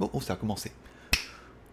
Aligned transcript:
Oh, 0.00 0.10
oh, 0.12 0.20
ça 0.20 0.34
a 0.34 0.36
commencé. 0.36 0.72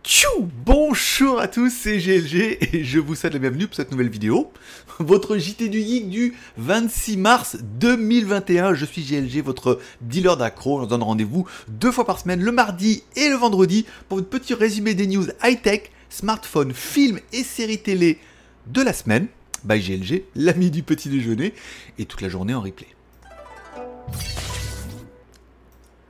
Tchou 0.03 0.49
Bonjour 0.65 1.39
à 1.39 1.47
tous, 1.47 1.69
c'est 1.69 1.97
GLG 1.97 2.57
et 2.61 2.83
je 2.83 2.99
vous 2.99 3.15
souhaite 3.15 3.33
la 3.33 3.39
bienvenue 3.39 3.67
pour 3.67 3.75
cette 3.75 3.91
nouvelle 3.91 4.09
vidéo. 4.09 4.51
Votre 4.99 5.37
JT 5.37 5.69
du 5.69 5.81
Geek 5.81 6.09
du 6.09 6.33
26 6.57 7.17
mars 7.17 7.57
2021. 7.61 8.75
Je 8.75 8.85
suis 8.85 9.01
GLG, 9.01 9.41
votre 9.43 9.79
dealer 10.01 10.37
d'accro. 10.37 10.79
On 10.79 10.83
se 10.83 10.89
donne 10.89 11.03
rendez-vous 11.03 11.47
deux 11.67 11.91
fois 11.91 12.05
par 12.05 12.19
semaine, 12.19 12.41
le 12.41 12.51
mardi 12.51 13.03
et 13.15 13.29
le 13.29 13.35
vendredi, 13.35 13.85
pour 14.07 14.17
votre 14.17 14.29
petit 14.29 14.53
résumé 14.53 14.93
des 14.93 15.07
news 15.07 15.27
high-tech, 15.43 15.91
smartphones, 16.09 16.73
films 16.73 17.19
et 17.31 17.43
séries 17.43 17.81
télé 17.81 18.19
de 18.67 18.81
la 18.81 18.93
semaine. 18.93 19.27
By 19.63 19.79
GLG, 19.79 20.25
l'ami 20.35 20.71
du 20.71 20.83
petit 20.83 21.07
déjeuner, 21.07 21.53
et 21.97 22.05
toute 22.05 22.21
la 22.21 22.27
journée 22.27 22.53
en 22.53 22.61
replay. 22.61 22.87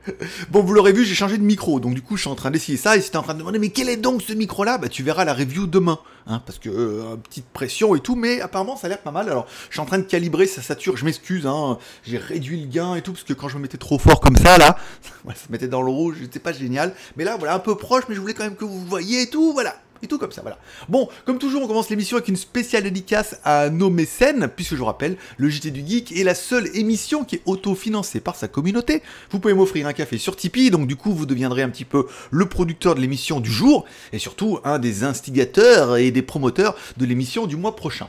Bon, 0.50 0.62
vous 0.62 0.72
l'aurez 0.72 0.92
vu, 0.92 1.04
j'ai 1.04 1.14
changé 1.14 1.38
de 1.38 1.42
micro, 1.42 1.80
donc 1.80 1.94
du 1.94 2.02
coup, 2.02 2.16
je 2.16 2.22
suis 2.22 2.30
en 2.30 2.34
train 2.34 2.50
d'essayer 2.50 2.78
ça. 2.78 2.96
Et 2.96 3.00
si 3.00 3.16
en 3.16 3.22
train 3.22 3.34
de 3.34 3.38
demander, 3.38 3.58
mais 3.58 3.70
quel 3.70 3.88
est 3.88 3.96
donc 3.96 4.22
ce 4.22 4.32
micro-là? 4.32 4.78
Bah, 4.78 4.88
tu 4.88 5.02
verras 5.02 5.24
la 5.24 5.34
review 5.34 5.66
demain, 5.66 5.98
hein, 6.26 6.42
parce 6.44 6.58
que 6.58 6.68
euh, 6.68 7.16
petite 7.16 7.46
pression 7.46 7.94
et 7.94 8.00
tout, 8.00 8.16
mais 8.16 8.40
apparemment, 8.40 8.76
ça 8.76 8.86
a 8.86 8.90
l'air 8.90 9.00
pas 9.00 9.10
mal. 9.10 9.28
Alors, 9.28 9.46
je 9.68 9.74
suis 9.74 9.80
en 9.80 9.86
train 9.86 9.98
de 9.98 10.04
calibrer, 10.04 10.46
ça 10.46 10.62
sature. 10.62 10.96
Je 10.96 11.04
m'excuse, 11.04 11.46
hein, 11.46 11.78
j'ai 12.04 12.18
réduit 12.18 12.60
le 12.60 12.66
gain 12.66 12.94
et 12.94 13.02
tout, 13.02 13.12
parce 13.12 13.24
que 13.24 13.32
quand 13.32 13.48
je 13.48 13.56
me 13.56 13.62
mettais 13.62 13.78
trop 13.78 13.98
fort 13.98 14.20
comme 14.20 14.36
ça, 14.36 14.58
là, 14.58 14.76
ça 15.28 15.34
se 15.34 15.52
mettait 15.52 15.68
dans 15.68 15.82
le 15.82 15.90
rouge, 15.90 16.16
c'était 16.20 16.40
pas 16.40 16.52
génial. 16.52 16.94
Mais 17.16 17.24
là, 17.24 17.36
voilà, 17.36 17.54
un 17.54 17.60
peu 17.60 17.76
proche, 17.76 18.04
mais 18.08 18.14
je 18.14 18.20
voulais 18.20 18.34
quand 18.34 18.44
même 18.44 18.56
que 18.56 18.64
vous 18.64 18.84
voyez 18.84 19.22
et 19.22 19.30
tout, 19.30 19.52
voilà 19.52 19.74
et 20.04 20.08
tout 20.08 20.18
comme 20.18 20.32
ça, 20.32 20.42
voilà. 20.42 20.58
Bon, 20.88 21.08
comme 21.24 21.38
toujours, 21.38 21.62
on 21.62 21.66
commence 21.66 21.90
l'émission 21.90 22.16
avec 22.16 22.28
une 22.28 22.36
spéciale 22.36 22.84
dédicace 22.84 23.40
à 23.44 23.70
nos 23.70 23.90
mécènes, 23.90 24.48
puisque 24.54 24.74
je 24.74 24.78
vous 24.78 24.84
rappelle, 24.84 25.16
le 25.36 25.48
JT 25.48 25.70
du 25.70 25.86
Geek 25.86 26.12
est 26.12 26.24
la 26.24 26.34
seule 26.34 26.68
émission 26.76 27.24
qui 27.24 27.36
est 27.36 27.42
auto-financée 27.46 28.20
par 28.20 28.36
sa 28.36 28.48
communauté. 28.48 29.02
Vous 29.30 29.40
pouvez 29.40 29.54
m'offrir 29.54 29.86
un 29.86 29.92
café 29.92 30.18
sur 30.18 30.36
Tipeee, 30.36 30.70
donc 30.70 30.86
du 30.86 30.96
coup, 30.96 31.12
vous 31.12 31.26
deviendrez 31.26 31.62
un 31.62 31.70
petit 31.70 31.84
peu 31.84 32.06
le 32.30 32.46
producteur 32.46 32.94
de 32.94 33.00
l'émission 33.00 33.40
du 33.40 33.50
jour, 33.50 33.84
et 34.12 34.18
surtout 34.18 34.58
un 34.64 34.78
des 34.78 35.04
instigateurs 35.04 35.96
et 35.96 36.10
des 36.10 36.22
promoteurs 36.22 36.76
de 36.96 37.06
l'émission 37.06 37.46
du 37.46 37.56
mois 37.56 37.74
prochain. 37.74 38.08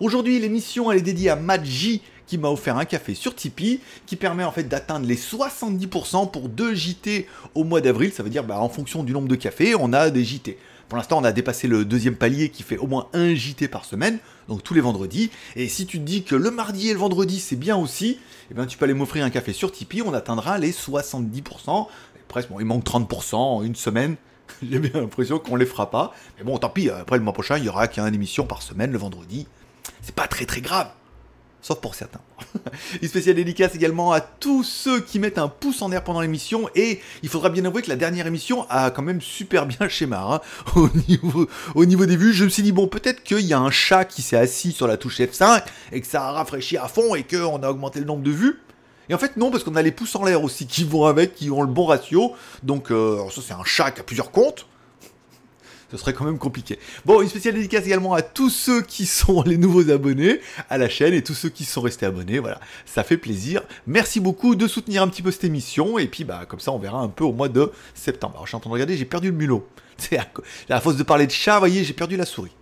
Aujourd'hui, 0.00 0.40
l'émission, 0.40 0.90
elle 0.90 0.98
est 0.98 1.02
dédiée 1.02 1.30
à 1.30 1.36
Madji, 1.36 2.02
qui 2.26 2.38
m'a 2.38 2.48
offert 2.48 2.76
un 2.78 2.84
café 2.84 3.14
sur 3.14 3.34
Tipeee 3.34 3.80
qui 4.06 4.16
permet 4.16 4.44
en 4.44 4.52
fait 4.52 4.64
d'atteindre 4.64 5.06
les 5.06 5.16
70% 5.16 6.30
pour 6.30 6.48
deux 6.48 6.74
JT 6.74 7.26
au 7.54 7.64
mois 7.64 7.80
d'avril. 7.80 8.12
Ça 8.12 8.22
veut 8.22 8.30
dire 8.30 8.44
bah, 8.44 8.58
en 8.60 8.68
fonction 8.68 9.02
du 9.02 9.12
nombre 9.12 9.28
de 9.28 9.36
cafés, 9.36 9.74
on 9.74 9.92
a 9.92 10.10
des 10.10 10.24
JT. 10.24 10.58
Pour 10.94 10.98
l'instant, 11.00 11.18
on 11.18 11.24
a 11.24 11.32
dépassé 11.32 11.66
le 11.66 11.84
deuxième 11.84 12.14
palier 12.14 12.50
qui 12.50 12.62
fait 12.62 12.78
au 12.78 12.86
moins 12.86 13.08
un 13.14 13.34
JT 13.34 13.66
par 13.66 13.84
semaine, 13.84 14.20
donc 14.46 14.62
tous 14.62 14.74
les 14.74 14.80
vendredis. 14.80 15.32
Et 15.56 15.66
si 15.66 15.86
tu 15.86 15.98
te 15.98 16.04
dis 16.04 16.22
que 16.22 16.36
le 16.36 16.52
mardi 16.52 16.88
et 16.88 16.92
le 16.92 17.00
vendredi, 17.00 17.40
c'est 17.40 17.56
bien 17.56 17.76
aussi, 17.76 18.20
eh 18.48 18.54
bien, 18.54 18.64
tu 18.64 18.78
peux 18.78 18.84
aller 18.84 18.94
m'offrir 18.94 19.24
un 19.24 19.30
café 19.30 19.52
sur 19.52 19.72
Tipeee, 19.72 20.02
on 20.02 20.14
atteindra 20.14 20.56
les 20.56 20.70
70%. 20.70 21.88
presque, 22.28 22.48
bon, 22.48 22.60
il 22.60 22.66
manque 22.66 22.84
30% 22.84 23.34
en 23.34 23.64
une 23.64 23.74
semaine. 23.74 24.14
J'ai 24.62 24.78
bien 24.78 25.00
l'impression 25.00 25.40
qu'on 25.40 25.56
les 25.56 25.66
fera 25.66 25.90
pas. 25.90 26.14
Mais 26.38 26.44
bon, 26.44 26.58
tant 26.58 26.68
pis, 26.68 26.88
après 26.90 27.18
le 27.18 27.24
mois 27.24 27.32
prochain, 27.32 27.58
il 27.58 27.64
y 27.64 27.68
aura 27.68 27.88
qu'une 27.88 28.14
émission 28.14 28.46
par 28.46 28.62
semaine 28.62 28.92
le 28.92 28.98
vendredi. 28.98 29.48
C'est 30.00 30.14
pas 30.14 30.28
très 30.28 30.46
très 30.46 30.60
grave 30.60 30.92
sauf 31.64 31.80
pour 31.80 31.94
certains. 31.94 32.20
Une 33.02 33.08
spéciale 33.08 33.36
dédicace 33.36 33.74
également 33.74 34.12
à 34.12 34.20
tous 34.20 34.62
ceux 34.64 35.00
qui 35.00 35.18
mettent 35.18 35.38
un 35.38 35.48
pouce 35.48 35.80
en 35.80 35.88
l'air 35.88 36.04
pendant 36.04 36.20
l'émission, 36.20 36.68
et 36.74 37.00
il 37.22 37.30
faudra 37.30 37.48
bien 37.48 37.64
avouer 37.64 37.80
que 37.80 37.88
la 37.88 37.96
dernière 37.96 38.26
émission 38.26 38.66
a 38.68 38.90
quand 38.90 39.00
même 39.00 39.22
super 39.22 39.64
bien 39.64 39.88
schéma. 39.88 40.26
Hein. 40.28 40.40
Au, 40.76 40.90
niveau, 41.08 41.48
au 41.74 41.86
niveau 41.86 42.04
des 42.04 42.16
vues, 42.16 42.34
je 42.34 42.44
me 42.44 42.50
suis 42.50 42.62
dit, 42.62 42.72
bon, 42.72 42.86
peut-être 42.86 43.22
qu'il 43.22 43.40
y 43.40 43.54
a 43.54 43.58
un 43.58 43.70
chat 43.70 44.04
qui 44.04 44.20
s'est 44.20 44.36
assis 44.36 44.72
sur 44.72 44.86
la 44.86 44.98
touche 44.98 45.20
F5, 45.20 45.62
et 45.92 46.02
que 46.02 46.06
ça 46.06 46.26
a 46.26 46.32
rafraîchi 46.32 46.76
à 46.76 46.86
fond, 46.86 47.14
et 47.14 47.22
qu'on 47.22 47.62
a 47.62 47.70
augmenté 47.70 47.98
le 47.98 48.04
nombre 48.04 48.22
de 48.22 48.30
vues. 48.30 48.60
Et 49.08 49.14
en 49.14 49.18
fait, 49.18 49.38
non, 49.38 49.50
parce 49.50 49.64
qu'on 49.64 49.76
a 49.76 49.82
les 49.82 49.92
pouces 49.92 50.14
en 50.16 50.24
l'air 50.24 50.44
aussi 50.44 50.66
qui 50.66 50.84
vont 50.84 51.06
avec, 51.06 51.34
qui 51.34 51.50
ont 51.50 51.62
le 51.62 51.68
bon 51.68 51.86
ratio. 51.86 52.34
Donc, 52.62 52.90
euh, 52.90 53.18
ça, 53.30 53.40
c'est 53.46 53.54
un 53.54 53.64
chat 53.64 53.90
qui 53.90 54.00
a 54.00 54.04
plusieurs 54.04 54.30
comptes 54.30 54.66
ce 55.90 55.96
serait 55.96 56.12
quand 56.12 56.24
même 56.24 56.38
compliqué. 56.38 56.78
Bon, 57.04 57.22
une 57.22 57.28
spéciale 57.28 57.54
dédicace 57.54 57.86
également 57.86 58.14
à 58.14 58.22
tous 58.22 58.50
ceux 58.50 58.82
qui 58.82 59.06
sont 59.06 59.42
les 59.42 59.56
nouveaux 59.56 59.90
abonnés 59.90 60.40
à 60.70 60.78
la 60.78 60.88
chaîne 60.88 61.14
et 61.14 61.22
tous 61.22 61.34
ceux 61.34 61.48
qui 61.48 61.64
sont 61.64 61.80
restés 61.80 62.06
abonnés. 62.06 62.38
Voilà, 62.38 62.60
ça 62.86 63.04
fait 63.04 63.16
plaisir. 63.16 63.62
Merci 63.86 64.20
beaucoup 64.20 64.54
de 64.54 64.66
soutenir 64.66 65.02
un 65.02 65.08
petit 65.08 65.22
peu 65.22 65.30
cette 65.30 65.44
émission 65.44 65.98
et 65.98 66.06
puis 66.06 66.24
bah 66.24 66.44
comme 66.48 66.60
ça 66.60 66.72
on 66.72 66.78
verra 66.78 66.98
un 66.98 67.08
peu 67.08 67.24
au 67.24 67.32
mois 67.32 67.48
de 67.48 67.72
septembre. 67.94 68.34
Alors 68.34 68.46
je 68.46 68.50
suis 68.50 68.56
en 68.56 68.60
train 68.60 68.70
de 68.70 68.74
regarder, 68.74 68.96
j'ai 68.96 69.04
perdu 69.04 69.30
le 69.30 69.36
mulot. 69.36 69.66
C'est 69.96 70.18
à, 70.18 70.26
à 70.70 70.80
force 70.80 70.96
de 70.96 71.02
parler 71.02 71.26
de 71.26 71.32
chat, 71.32 71.58
voyez, 71.58 71.84
j'ai 71.84 71.92
perdu 71.92 72.16
la 72.16 72.26
souris. 72.26 72.52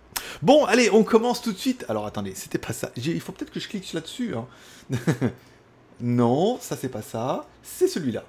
Bon, 0.41 0.65
allez, 0.65 0.89
on 0.91 1.03
commence 1.03 1.41
tout 1.41 1.51
de 1.51 1.57
suite. 1.57 1.85
Alors 1.89 2.05
attendez, 2.05 2.33
c'était 2.35 2.57
pas 2.57 2.73
ça. 2.73 2.91
Il 2.97 3.19
faut 3.21 3.31
peut-être 3.31 3.51
que 3.51 3.59
je 3.59 3.67
clique 3.67 3.91
là-dessus. 3.93 4.35
Hein. 4.35 4.45
non, 6.01 6.57
ça 6.61 6.77
c'est 6.79 6.89
pas 6.89 7.01
ça. 7.01 7.45
C'est 7.61 7.87
celui-là. 7.87 8.23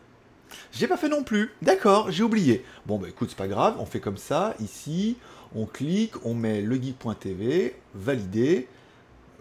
J'ai 0.72 0.86
pas 0.86 0.96
fait 0.96 1.08
non 1.08 1.22
plus. 1.22 1.52
D'accord, 1.62 2.10
j'ai 2.10 2.22
oublié. 2.22 2.64
Bon, 2.86 2.98
bah 2.98 3.08
écoute, 3.08 3.30
c'est 3.30 3.38
pas 3.38 3.48
grave. 3.48 3.76
On 3.78 3.86
fait 3.86 4.00
comme 4.00 4.16
ça. 4.16 4.54
Ici, 4.60 5.16
on 5.54 5.66
clique, 5.66 6.24
on 6.24 6.34
met 6.34 6.60
legeek.tv, 6.60 7.76
valider. 7.94 8.68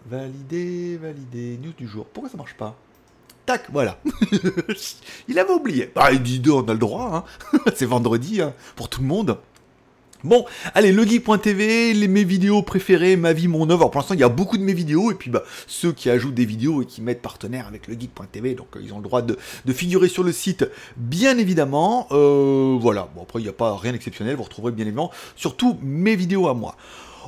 Valider, 0.06 0.96
valider. 0.96 1.58
News 1.62 1.72
du 1.76 1.88
jour. 1.88 2.06
Pourquoi 2.06 2.30
ça 2.30 2.36
marche 2.36 2.54
pas? 2.54 2.76
Tac, 3.46 3.66
voilà. 3.70 3.98
il 5.28 5.38
avait 5.38 5.52
oublié. 5.52 5.90
Bah, 5.94 6.12
il 6.12 6.22
dit 6.22 6.42
on 6.50 6.66
a 6.66 6.72
le 6.72 6.78
droit. 6.78 7.26
Hein. 7.52 7.58
c'est 7.74 7.86
vendredi 7.86 8.40
hein, 8.40 8.54
pour 8.76 8.88
tout 8.88 9.00
le 9.00 9.06
monde. 9.06 9.38
Bon, 10.24 10.46
allez, 10.72 10.90
legeek.tv, 10.90 11.92
les, 11.92 12.08
mes 12.08 12.24
vidéos 12.24 12.62
préférées, 12.62 13.14
ma 13.14 13.34
vie, 13.34 13.46
mon 13.46 13.68
œuvre. 13.68 13.82
Alors 13.82 13.90
pour 13.90 14.00
l'instant, 14.00 14.14
il 14.14 14.20
y 14.20 14.24
a 14.24 14.30
beaucoup 14.30 14.56
de 14.56 14.62
mes 14.62 14.72
vidéos, 14.72 15.10
et 15.10 15.14
puis 15.14 15.30
bah, 15.30 15.42
ceux 15.66 15.92
qui 15.92 16.08
ajoutent 16.08 16.32
des 16.32 16.46
vidéos 16.46 16.80
et 16.80 16.86
qui 16.86 17.02
mettent 17.02 17.20
partenaire 17.20 17.66
avec 17.66 17.88
legeek.tv, 17.88 18.54
donc 18.54 18.68
euh, 18.74 18.80
ils 18.82 18.94
ont 18.94 18.96
le 18.96 19.02
droit 19.02 19.20
de, 19.20 19.36
figurer 19.74 20.08
sur 20.08 20.22
le 20.22 20.32
site, 20.32 20.64
bien 20.96 21.36
évidemment. 21.36 22.08
Euh, 22.12 22.78
voilà, 22.80 23.10
bon 23.14 23.24
après, 23.24 23.40
il 23.40 23.42
n'y 23.42 23.50
a 23.50 23.52
pas 23.52 23.76
rien 23.76 23.92
d'exceptionnel, 23.92 24.34
vous 24.36 24.44
retrouverez 24.44 24.72
bien 24.72 24.86
évidemment 24.86 25.10
surtout 25.36 25.76
mes 25.82 26.16
vidéos 26.16 26.48
à 26.48 26.54
moi. 26.54 26.76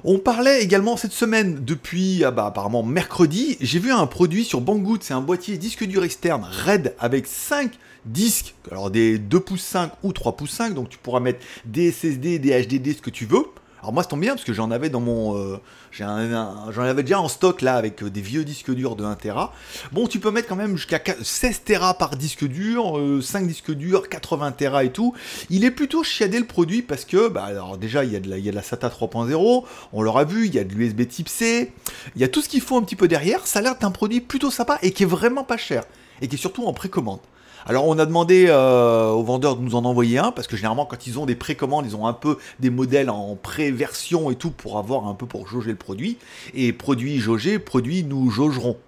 On 0.05 0.19
parlait 0.19 0.63
également 0.63 0.97
cette 0.97 1.13
semaine, 1.13 1.65
depuis 1.67 2.25
ah 2.25 2.31
bah, 2.31 2.47
apparemment 2.47 2.83
mercredi, 2.83 3.59
j'ai 3.61 3.79
vu 3.79 3.93
un 3.93 4.07
produit 4.07 4.45
sur 4.47 4.63
Banggood, 4.63 5.03
c'est 5.03 5.13
un 5.13 5.21
boîtier 5.21 5.59
disque 5.59 5.85
dur 5.85 6.03
externe 6.03 6.47
RAID 6.51 6.95
avec 6.99 7.27
5 7.27 7.73
disques, 8.07 8.55
alors 8.71 8.91
des 8.91 9.19
2 9.19 9.41
pouces 9.41 9.63
5 9.63 9.93
ou 10.03 10.13
3 10.13 10.37
pouces 10.37 10.53
5, 10.53 10.75
donc 10.75 10.89
tu 10.89 10.99
pourras 10.99 11.21
mettre 11.21 11.45
des 11.65 11.91
SSD, 11.91 12.39
des 12.39 12.65
HDD, 12.65 12.97
ce 12.97 13.03
que 13.03 13.11
tu 13.11 13.27
veux. 13.27 13.45
Alors 13.87 13.93
moi, 13.93 14.03
ça 14.03 14.09
tombe 14.09 14.21
bien 14.21 14.35
parce 14.35 14.45
que 14.45 14.53
j'en 14.53 14.73
avais 14.73 14.89
dans 14.89 14.99
mon, 14.99 15.37
euh, 15.37 15.61
j'en 15.93 16.83
avais 16.83 17.03
déjà 17.05 17.21
en 17.21 17.29
stock 17.29 17.63
là 17.63 17.77
avec 17.77 18.03
euh, 18.03 18.11
des 18.11 18.21
vieux 18.21 18.45
disques 18.45 18.73
durs 18.73 18.97
de 18.97 19.05
1 19.05 19.15
Tera. 19.15 19.53
Bon, 19.93 20.09
tu 20.09 20.19
peux 20.19 20.33
mettre 20.33 20.49
quand 20.49 20.57
même 20.57 20.77
jusqu'à 20.77 21.01
16 21.23 21.63
Tera 21.63 21.95
par 21.95 22.17
disque 22.17 22.45
dur, 22.47 23.01
5 23.23 23.45
euh, 23.45 23.47
disques 23.47 23.71
durs, 23.71 24.09
80 24.09 24.51
Tera 24.53 24.83
et 24.83 24.91
tout. 24.91 25.15
Il 25.51 25.65
est 25.65 25.71
plutôt 25.71 26.03
chiadé 26.03 26.41
le 26.41 26.47
produit 26.47 26.83
parce 26.83 27.05
que, 27.05 27.29
bah 27.29 27.45
alors 27.45 27.79
déjà 27.79 28.03
il 28.03 28.13
y 28.13 28.17
a 28.17 28.21
de 28.21 28.29
la, 28.29 28.39
il 28.39 28.45
y 28.45 28.49
a 28.49 28.53
la 28.53 28.63
SATA 28.63 28.89
3.0, 28.89 29.65
on 29.93 30.03
l'aura 30.03 30.25
vu, 30.25 30.47
il 30.47 30.55
y 30.57 30.59
a 30.59 30.65
de 30.65 30.75
l'USB 30.75 31.07
Type 31.07 31.29
C, 31.29 31.73
il 32.17 32.21
y 32.21 32.25
a 32.25 32.29
tout 32.29 32.43
ce 32.43 32.49
qu'il 32.49 32.63
faut 32.63 32.77
un 32.77 32.83
petit 32.83 32.97
peu 32.97 33.07
derrière. 33.07 33.47
Ça 33.47 33.61
a 33.61 33.63
l'air 33.63 33.79
d'un 33.79 33.93
produit 33.93 34.21
plutôt 34.21 34.51
sympa 34.51 34.81
et 34.83 34.91
qui 34.91 35.05
est 35.05 35.07
vraiment 35.07 35.45
pas 35.45 35.59
cher 35.59 35.85
et 36.21 36.27
qui 36.27 36.35
est 36.35 36.39
surtout 36.39 36.65
en 36.67 36.73
précommande. 36.73 37.21
Alors 37.69 37.89
on 37.89 37.99
a 37.99 38.07
demandé 38.07 38.47
euh, 38.49 39.11
aux 39.11 39.25
vendeurs 39.25 39.57
de 39.57 39.63
nous 39.63 39.75
en 39.75 39.85
envoyer 39.85 40.19
un, 40.19 40.31
parce 40.31 40.47
que 40.47 40.57
généralement 40.57 40.87
quand 40.87 41.09
ils 41.09 41.19
ont 41.19 41.27
des 41.27 41.35
précommandes, 41.35 41.85
ils 41.85 41.97
ont 41.97 42.07
un 42.07 42.13
peu 42.13 42.39
des 42.61 42.71
modèles 42.71 43.11
en 43.11 43.35
pré-version 43.35 44.31
et 44.31 44.37
tout 44.37 44.53
pour 44.53 44.79
avoir 44.79 45.09
un 45.09 45.15
peu 45.15 45.27
pour 45.27 45.49
jauger 45.49 45.71
le 45.71 45.77
produit. 45.77 46.17
Et 46.55 46.73
produit 46.73 47.19
jaugé, 47.19 47.59
produit 47.59 48.05
nous 48.05 48.31
jaugerons. 48.31 48.79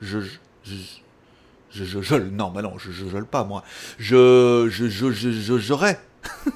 Je, 0.00 0.20
je, 0.64 0.74
je, 1.70 2.00
je, 2.00 2.14
non, 2.14 2.50
bah 2.50 2.62
non, 2.62 2.78
je, 2.78 2.90
je, 2.90 3.18
pas 3.18 3.44
moi. 3.44 3.64
Je, 3.98 4.66
je, 4.70 4.88
je, 4.88 5.10
je, 5.10 5.58
j'aurais. 5.58 6.00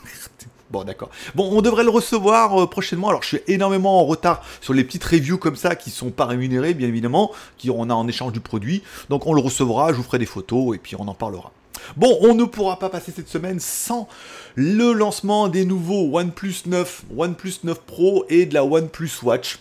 Bon, 0.69 0.83
d'accord. 0.83 1.11
Bon, 1.37 1.49
on 1.53 1.63
devrait 1.63 1.85
le 1.85 1.91
recevoir 1.91 2.61
euh, 2.61 2.67
prochainement. 2.67 3.09
Alors, 3.09 3.23
je 3.23 3.29
suis 3.29 3.41
énormément 3.47 4.01
en 4.01 4.05
retard 4.05 4.43
sur 4.61 4.75
les 4.75 4.83
petites 4.83 5.05
reviews 5.05 5.39
comme 5.39 5.55
ça 5.55 5.77
qui 5.77 5.91
sont 5.91 6.11
pas 6.11 6.27
rémunérées, 6.27 6.75
bien 6.75 6.89
évidemment, 6.89 7.31
qui 7.57 7.71
on 7.71 7.89
a 7.89 7.95
en 7.95 8.09
échange 8.09 8.33
du 8.33 8.41
produit. 8.41 8.83
Donc, 9.09 9.29
on 9.29 9.33
le 9.33 9.41
recevra, 9.41 9.93
je 9.93 9.99
vous 9.99 10.03
ferai 10.03 10.19
des 10.19 10.27
photos 10.27 10.75
et 10.75 10.79
puis 10.79 10.97
on 10.99 11.07
en 11.07 11.15
parlera. 11.15 11.53
Bon, 11.97 12.19
on 12.23 12.35
ne 12.35 12.45
pourra 12.45 12.79
pas 12.79 12.89
passer 12.89 13.13
cette 13.15 13.29
semaine 13.29 13.61
sans 13.61 14.09
le 14.55 14.93
lancement 14.93 15.49
des 15.49 15.65
nouveaux 15.65 16.19
OnePlus 16.19 16.63
9, 16.67 17.05
OnePlus 17.17 17.55
9 17.65 17.81
Pro 17.83 18.25
et 18.29 18.47
de 18.47 18.55
la 18.55 18.65
OnePlus 18.65 19.11
Watch. 19.23 19.59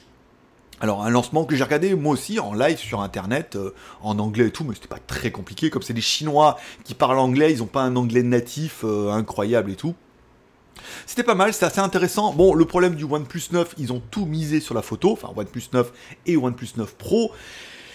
Alors 0.81 1.03
un 1.03 1.09
lancement 1.09 1.45
que 1.45 1.55
j'ai 1.55 1.63
regardé 1.63 1.95
moi 1.95 2.13
aussi 2.13 2.39
en 2.39 2.53
live 2.53 2.77
sur 2.77 3.01
internet, 3.01 3.55
euh, 3.55 3.73
en 4.01 4.19
anglais 4.19 4.47
et 4.47 4.51
tout, 4.51 4.65
mais 4.65 4.75
c'était 4.75 4.87
pas 4.87 4.99
très 4.99 5.31
compliqué, 5.31 5.69
comme 5.69 5.81
c'est 5.81 5.93
des 5.93 6.01
Chinois 6.01 6.57
qui 6.83 6.93
parlent 6.93 7.19
anglais, 7.19 7.53
ils 7.53 7.59
n'ont 7.59 7.65
pas 7.65 7.83
un 7.83 7.95
anglais 7.95 8.23
natif 8.23 8.81
euh, 8.83 9.11
incroyable 9.11 9.71
et 9.71 9.75
tout. 9.75 9.95
C'était 11.05 11.23
pas 11.23 11.35
mal, 11.35 11.53
c'est 11.53 11.65
assez 11.65 11.79
intéressant. 11.79 12.33
Bon, 12.33 12.53
le 12.53 12.65
problème 12.65 12.95
du 12.95 13.05
OnePlus 13.05 13.43
9, 13.51 13.75
ils 13.77 13.93
ont 13.93 14.01
tout 14.11 14.25
misé 14.25 14.59
sur 14.59 14.75
la 14.75 14.81
photo, 14.81 15.13
enfin 15.13 15.29
OnePlus 15.35 15.69
9 15.71 15.91
et 16.25 16.35
OnePlus 16.35 16.69
9 16.75 16.95
Pro. 16.95 17.31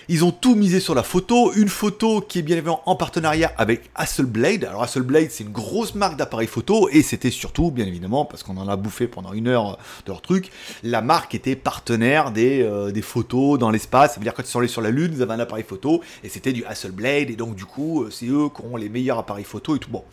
Ils 0.09 0.25
ont 0.25 0.33
tout 0.33 0.55
misé 0.55 0.81
sur 0.81 0.95
la 0.95 1.03
photo, 1.03 1.53
une 1.55 1.69
photo 1.69 2.21
qui 2.21 2.39
est 2.39 2.43
bien 2.43 2.57
évidemment 2.57 2.83
en 2.87 2.97
partenariat 2.97 3.53
avec 3.57 3.91
Hasselblad. 3.95 4.65
Alors 4.65 4.83
Hasselblad, 4.83 5.31
c'est 5.31 5.45
une 5.45 5.53
grosse 5.53 5.95
marque 5.95 6.17
d'appareils 6.17 6.49
photo 6.49 6.89
et 6.91 7.03
c'était 7.03 7.31
surtout, 7.31 7.71
bien 7.71 7.87
évidemment, 7.87 8.25
parce 8.25 8.43
qu'on 8.43 8.57
en 8.57 8.69
a 8.69 8.77
bouffé 8.77 9.07
pendant 9.07 9.33
une 9.33 9.49
heure 9.49 9.79
de 10.07 10.13
leur 10.13 10.23
truc, 10.23 10.51
la 10.83 11.03
marque 11.03 11.35
était 11.35 11.57
partenaire 11.57 12.31
des, 12.31 12.63
euh, 12.63 12.93
photos 13.03 13.59
dans 13.59 13.71
l'espace. 13.71 14.15
Ça 14.15 14.21
veut 14.21 14.25
dire 14.25 14.35
quand 14.35 14.43
ils 14.43 14.47
sont 14.47 14.59
allés 14.59 14.69
sur 14.69 14.83
la 14.83 14.91
Lune, 14.91 15.13
ils 15.15 15.23
avaient 15.23 15.35
un 15.35 15.41
appareil 15.41 15.65
photo 15.65 16.01
et 16.23 16.29
c'était 16.29 16.53
du 16.53 16.65
Hasselblad 16.65 17.31
et 17.31 17.37
donc 17.37 17.55
du 17.55 17.65
coup, 17.65 18.03
euh, 18.03 18.11
c'est 18.11 18.27
eux 18.27 18.49
qui 18.55 18.63
ont 18.65 18.77
les 18.77 18.89
meilleurs 18.89 19.19
appareils 19.19 19.45
photo 19.45 19.77
et 19.77 19.79
tout. 19.79 19.91
Bon 19.91 20.05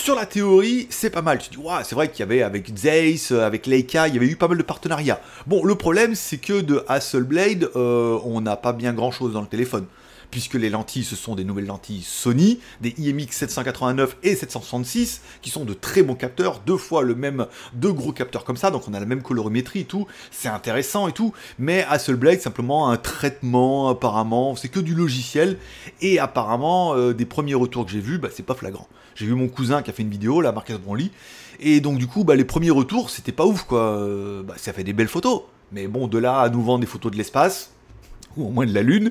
Sur 0.00 0.14
la 0.14 0.26
théorie, 0.26 0.86
c'est 0.90 1.10
pas 1.10 1.22
mal. 1.22 1.38
Tu 1.38 1.50
dis, 1.50 1.58
c'est 1.82 1.94
vrai 1.96 2.08
qu'il 2.08 2.20
y 2.20 2.22
avait 2.22 2.42
avec 2.42 2.70
Zeiss, 2.74 3.32
euh, 3.32 3.44
avec 3.44 3.66
Leica, 3.66 4.06
il 4.06 4.14
y 4.14 4.16
avait 4.16 4.28
eu 4.28 4.36
pas 4.36 4.46
mal 4.46 4.56
de 4.56 4.62
partenariats. 4.62 5.20
Bon, 5.46 5.64
le 5.64 5.74
problème, 5.74 6.14
c'est 6.14 6.38
que 6.38 6.60
de 6.60 6.84
Hasselblad, 6.86 7.68
euh, 7.74 8.18
on 8.24 8.40
n'a 8.40 8.56
pas 8.56 8.72
bien 8.72 8.92
grand 8.92 9.10
chose 9.10 9.32
dans 9.32 9.40
le 9.40 9.48
téléphone 9.48 9.86
puisque 10.30 10.54
les 10.54 10.70
lentilles, 10.70 11.04
ce 11.04 11.16
sont 11.16 11.34
des 11.34 11.44
nouvelles 11.44 11.66
lentilles 11.66 12.02
Sony, 12.02 12.60
des 12.80 12.94
IMX 12.98 13.28
789 13.30 14.16
et 14.22 14.34
766, 14.34 15.22
qui 15.42 15.50
sont 15.50 15.64
de 15.64 15.74
très 15.74 16.02
bons 16.02 16.14
capteurs, 16.14 16.60
deux 16.66 16.76
fois 16.76 17.02
le 17.02 17.14
même, 17.14 17.46
deux 17.74 17.92
gros 17.92 18.12
capteurs 18.12 18.44
comme 18.44 18.56
ça, 18.56 18.70
donc 18.70 18.88
on 18.88 18.94
a 18.94 19.00
la 19.00 19.06
même 19.06 19.22
colorimétrie 19.22 19.80
et 19.80 19.84
tout, 19.84 20.06
c'est 20.30 20.48
intéressant 20.48 21.08
et 21.08 21.12
tout, 21.12 21.32
mais 21.58 21.84
Hasselblad, 21.88 22.40
simplement 22.40 22.90
un 22.90 22.96
traitement, 22.96 23.88
apparemment, 23.88 24.56
c'est 24.56 24.68
que 24.68 24.80
du 24.80 24.94
logiciel, 24.94 25.58
et 26.00 26.18
apparemment, 26.18 26.94
euh, 26.94 27.12
des 27.14 27.26
premiers 27.26 27.54
retours 27.54 27.86
que 27.86 27.92
j'ai 27.92 28.00
vus, 28.00 28.18
bah, 28.18 28.28
c'est 28.32 28.44
pas 28.44 28.54
flagrant. 28.54 28.88
J'ai 29.14 29.26
vu 29.26 29.34
mon 29.34 29.48
cousin 29.48 29.82
qui 29.82 29.90
a 29.90 29.92
fait 29.92 30.02
une 30.02 30.10
vidéo, 30.10 30.40
la 30.40 30.52
Marcus 30.52 30.76
Brownlee, 30.76 31.10
et 31.60 31.80
donc 31.80 31.98
du 31.98 32.06
coup, 32.06 32.24
bah, 32.24 32.36
les 32.36 32.44
premiers 32.44 32.70
retours, 32.70 33.10
c'était 33.10 33.32
pas 33.32 33.44
ouf, 33.44 33.64
quoi. 33.64 33.80
Euh, 33.80 34.42
bah, 34.42 34.54
ça 34.56 34.72
fait 34.72 34.84
des 34.84 34.92
belles 34.92 35.08
photos, 35.08 35.42
mais 35.72 35.86
bon, 35.86 36.06
de 36.06 36.18
là 36.18 36.40
à 36.40 36.48
nous 36.48 36.62
vendre 36.62 36.80
des 36.80 36.86
photos 36.86 37.12
de 37.12 37.16
l'espace, 37.16 37.72
ou 38.38 38.46
au 38.46 38.50
moins 38.50 38.66
de 38.66 38.74
la 38.74 38.82
Lune, 38.82 39.10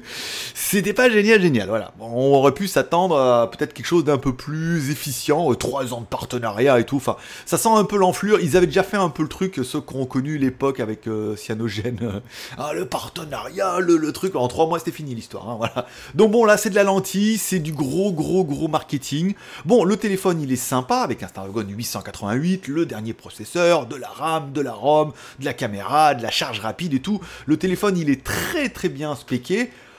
c'était 0.54 0.94
pas 0.94 1.10
génial, 1.10 1.42
génial. 1.42 1.68
Voilà. 1.68 1.92
on 2.00 2.34
aurait 2.34 2.54
pu 2.54 2.68
s'attendre 2.68 3.20
à 3.20 3.52
peut-être 3.52 3.74
quelque 3.74 3.86
chose 3.86 4.04
d'un 4.04 4.18
peu 4.18 4.34
plus 4.34 4.90
efficient, 4.90 5.52
euh, 5.52 5.56
trois 5.56 5.94
ans 5.94 6.02
de 6.02 6.06
partenariat 6.06 6.80
et 6.80 6.86
tout. 6.86 6.98
Enfin, 6.98 7.18
ça 7.46 7.58
sent 7.58 7.70
un 7.72 7.84
peu 7.84 7.98
l'enflure. 7.98 8.40
Ils 8.42 8.58
avaient 8.58 8.68
déjà 8.68 8.84
fait 8.84 8.98
un 8.98 9.10
peu 9.10 9.24
le 9.24 9.30
truc, 9.30 9.60
ceux 9.64 9.82
qui 9.82 9.96
ont 9.96 10.06
connu 10.06 10.38
l'époque 10.38 10.80
avec 10.80 11.08
euh, 11.08 11.36
Cyanogène. 11.36 12.22
ah, 12.58 12.72
le 12.74 12.86
partenariat, 12.86 13.80
le, 13.80 14.12
truc. 14.12 14.36
En 14.36 14.48
trois 14.48 14.68
mois, 14.68 14.80
c'était 14.80 14.92
fini 14.92 15.14
l'histoire. 15.14 15.50
Hein, 15.50 15.56
voilà. 15.58 15.86
Donc 16.16 16.32
bon, 16.32 16.46
là, 16.46 16.58
c'est 16.58 16.70
de 16.70 16.76
la 16.76 16.84
lentille, 16.84 17.38
c'est 17.38 17.60
du 17.60 17.74
gros, 17.74 18.12
gros, 18.12 18.46
gros 18.46 18.68
marketing. 18.68 19.34
Bon, 19.66 19.84
le 19.84 19.98
téléphone, 19.98 20.42
il 20.42 20.52
est 20.52 20.56
sympa 20.56 20.98
avec 20.98 21.24
un 21.24 21.28
Snapdragon 21.28 21.66
888, 21.68 22.68
le 22.68 22.86
dernier 22.86 23.14
processeur, 23.14 23.86
de 23.86 23.96
la 23.96 24.08
RAM, 24.08 24.52
de 24.54 24.62
la 24.62 24.74
ROM, 24.74 25.12
de 25.40 25.46
la 25.46 25.54
caméra, 25.54 26.16
de 26.16 26.24
la 26.24 26.32
charge 26.32 26.60
rapide 26.60 26.94
et 26.94 27.02
tout. 27.02 27.20
Le 27.46 27.58
téléphone, 27.58 27.98
il 27.98 28.10
est 28.10 28.24
très, 28.24 28.70
très 28.70 28.90
bien 28.90 29.17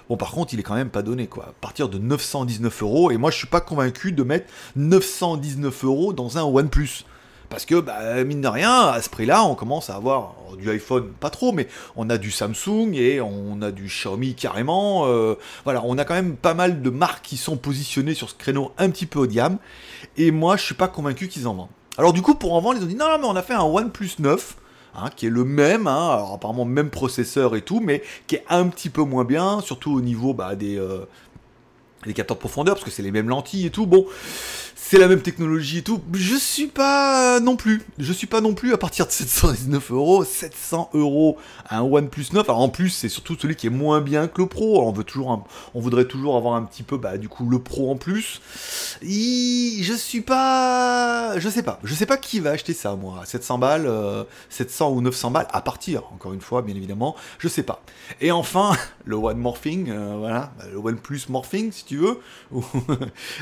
Bon, 0.09 0.17
par 0.17 0.31
contre, 0.31 0.55
il 0.55 0.61
est 0.61 0.63
quand 0.63 0.75
même 0.75 0.89
pas 0.89 1.03
donné, 1.03 1.27
quoi. 1.27 1.45
À 1.49 1.53
partir 1.61 1.89
de 1.89 1.99
919 1.99 2.83
euros, 2.83 3.11
et 3.11 3.19
moi, 3.19 3.31
je 3.31 3.37
suis 3.37 3.47
pas 3.47 3.61
convaincu 3.61 4.13
de 4.13 4.23
mettre 4.23 4.47
919 4.77 5.85
euros 5.85 6.13
dans 6.13 6.39
un 6.39 6.45
OnePlus. 6.45 7.05
Parce 7.51 7.65
que, 7.65 7.81
bah, 7.81 8.25
mine 8.25 8.41
de 8.41 8.49
rien, 8.49 8.89
à 8.89 9.01
ce 9.01 9.09
prix-là, 9.09 9.45
on 9.45 9.55
commence 9.55 9.89
à 9.91 9.97
avoir 9.97 10.35
du 10.59 10.71
iPhone, 10.71 11.09
pas 11.21 11.31
trop, 11.31 11.53
mais 11.53 11.67
on 11.97 12.11
a 12.11 12.19
du 12.19 12.31
Samsung 12.31 12.93
et 12.95 13.21
on 13.21 13.63
a 13.63 13.71
du 13.71 13.85
Xiaomi 13.85 14.35
carrément. 14.35 15.07
Euh, 15.07 15.35
voilà, 15.65 15.83
on 15.85 15.97
a 15.97 16.05
quand 16.05 16.15
même 16.15 16.37
pas 16.37 16.55
mal 16.55 16.83
de 16.83 16.91
marques 16.91 17.25
qui 17.25 17.37
sont 17.37 17.57
positionnées 17.57 18.15
sur 18.15 18.29
ce 18.29 18.35
créneau 18.35 18.73
un 18.77 18.91
petit 18.91 19.07
peu 19.07 19.19
haut 19.19 19.27
de 19.27 19.33
gamme. 19.33 19.59
Et 20.17 20.31
moi, 20.31 20.57
je 20.57 20.65
suis 20.65 20.75
pas 20.75 20.89
convaincu 20.89 21.29
qu'ils 21.29 21.49
en 21.49 21.55
vendent. 21.55 21.69
Alors, 21.97 22.13
du 22.13 22.23
coup, 22.23 22.35
pour 22.35 22.53
en 22.55 22.61
vendre, 22.61 22.79
ils 22.79 22.85
ont 22.85 22.89
dit 22.89 22.95
non, 22.95 23.09
non, 23.09 23.19
mais 23.19 23.27
on 23.27 23.37
a 23.37 23.43
fait 23.43 23.55
un 23.55 23.65
OnePlus 23.65 24.13
9 24.19 24.57
Hein, 25.01 25.11
qui 25.15 25.27
est 25.27 25.31
le 25.31 25.45
même, 25.45 25.87
hein, 25.87 26.11
alors 26.11 26.33
apparemment 26.35 26.65
même 26.65 26.91
processeur 26.91 27.55
et 27.55 27.63
tout, 27.63 27.81
mais 27.81 28.03
qui 28.27 28.37
est 28.37 28.45
un 28.49 28.67
petit 28.69 28.91
peu 28.91 29.03
moins 29.03 29.25
bien, 29.25 29.61
surtout 29.61 29.93
au 29.93 30.01
niveau 30.01 30.35
bah, 30.35 30.57
des, 30.57 30.77
euh, 30.77 31.07
des 32.05 32.15
capteurs 32.15 32.37
de 32.37 32.41
profondeur, 32.41 32.75
parce 32.75 32.85
que 32.85 32.91
c'est 32.91 33.03
les 33.03 33.13
mêmes 33.13 33.29
lentilles 33.29 33.67
et 33.67 33.71
tout. 33.71 33.87
Bon, 33.87 34.07
c'est 34.91 34.99
la 34.99 35.07
même 35.07 35.21
technologie 35.21 35.79
et 35.79 35.83
tout. 35.83 36.01
Je 36.15 36.35
suis 36.35 36.67
pas 36.67 37.41
non 37.41 37.57
plus. 37.57 37.83
Je 37.99 38.11
suis 38.11 38.27
pas 38.27 38.41
non 38.41 38.55
plus 38.55 38.73
à 38.73 38.79
partir 38.79 39.07
de 39.07 39.11
719 39.11 39.91
euros, 39.93 40.25
700 40.25 40.89
euros 40.95 41.37
un 41.69 41.83
OnePlus 41.83 42.29
9. 42.33 42.49
Alors 42.49 42.63
en 42.63 42.71
plus, 42.71 42.89
c'est 42.89 43.11
surtout 43.11 43.37
celui 43.39 43.55
qui 43.55 43.67
est 43.67 43.71
moins 43.71 44.01
bien 44.01 44.29
que 44.29 44.41
le 44.41 44.49
Pro. 44.49 44.83
on 44.83 44.93
veut 44.93 45.05
toujours, 45.05 45.45
on 45.75 45.81
voudrait 45.81 46.07
toujours 46.07 46.39
avoir 46.39 46.55
un 46.55 46.63
petit 46.63 46.83
peu, 46.83 46.97
bah 46.97 47.19
du 47.19 47.29
coup 47.29 47.51
le 47.51 47.59
Pro 47.59 47.91
en 47.91 47.97
plus. 47.97 48.41
je 49.03 49.95
suis 49.95 50.23
pas, 50.23 51.39
je 51.39 51.51
sais 51.51 51.63
pas, 51.63 51.81
je 51.85 51.93
sais 51.95 52.07
pas 52.07 52.17
qui 52.17 52.41
va 52.41 52.53
acheter 52.53 52.73
ça 52.73 52.97
moi. 52.97 53.21
700 53.27 53.59
balles, 53.59 53.93
700 54.49 54.87
euh, 54.87 54.95
ou 54.95 55.01
900 55.03 55.31
balles 55.33 55.49
à 55.53 55.61
partir. 55.61 56.05
Encore 56.15 56.33
une 56.33 56.41
fois, 56.41 56.63
bien 56.63 56.75
évidemment, 56.75 57.15
je 57.39 57.49
sais 57.49 57.63
pas. 57.63 57.83
Et 58.23 58.31
enfin, 58.31 58.73
le 59.05 59.17
One 59.17 59.37
Morphing, 59.37 59.91
euh, 59.91 60.17
voilà, 60.19 60.55
le 60.73 60.79
OnePlus 60.79 61.25
Morphing 61.29 61.73
si 61.73 61.85
tu 61.85 61.99
veux, 61.99 62.21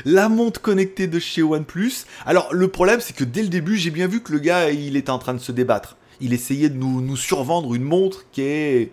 la 0.03 0.27
montre 0.27 0.59
connectée 0.59 1.07
de 1.07 1.19
chez 1.19 1.36
OnePlus. 1.43 2.05
Alors 2.25 2.53
le 2.53 2.67
problème 2.67 2.99
c'est 3.01 3.15
que 3.15 3.23
dès 3.23 3.41
le 3.41 3.49
début 3.49 3.77
j'ai 3.77 3.91
bien 3.91 4.07
vu 4.07 4.21
que 4.21 4.31
le 4.31 4.39
gars 4.39 4.69
il 4.69 4.95
était 4.95 5.09
en 5.09 5.19
train 5.19 5.33
de 5.33 5.39
se 5.39 5.51
débattre. 5.51 5.97
Il 6.19 6.33
essayait 6.33 6.69
de 6.69 6.75
nous, 6.75 7.15
survendre 7.15 7.75
une 7.75 7.83
montre 7.83 8.25
qui 8.31 8.41
est 8.41 8.91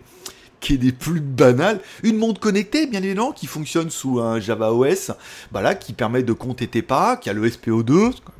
qui 0.59 0.73
est 0.73 0.77
des 0.77 0.91
plus 0.91 1.21
banales. 1.21 1.79
Une 2.01 2.17
montre 2.17 2.39
connectée, 2.39 2.87
bien 2.87 3.03
évidemment, 3.03 3.31
qui 3.31 3.45
fonctionne 3.45 3.91
sous 3.91 4.19
un 4.19 4.39
Java 4.39 4.73
OS, 4.73 5.11
bah 5.51 5.75
qui 5.75 5.93
permet 5.93 6.23
de 6.23 6.33
compter 6.33 6.67
tes 6.67 6.81
pas, 6.81 7.17
qui 7.17 7.29
a 7.29 7.33
le 7.33 7.47
SPO2, 7.47 7.83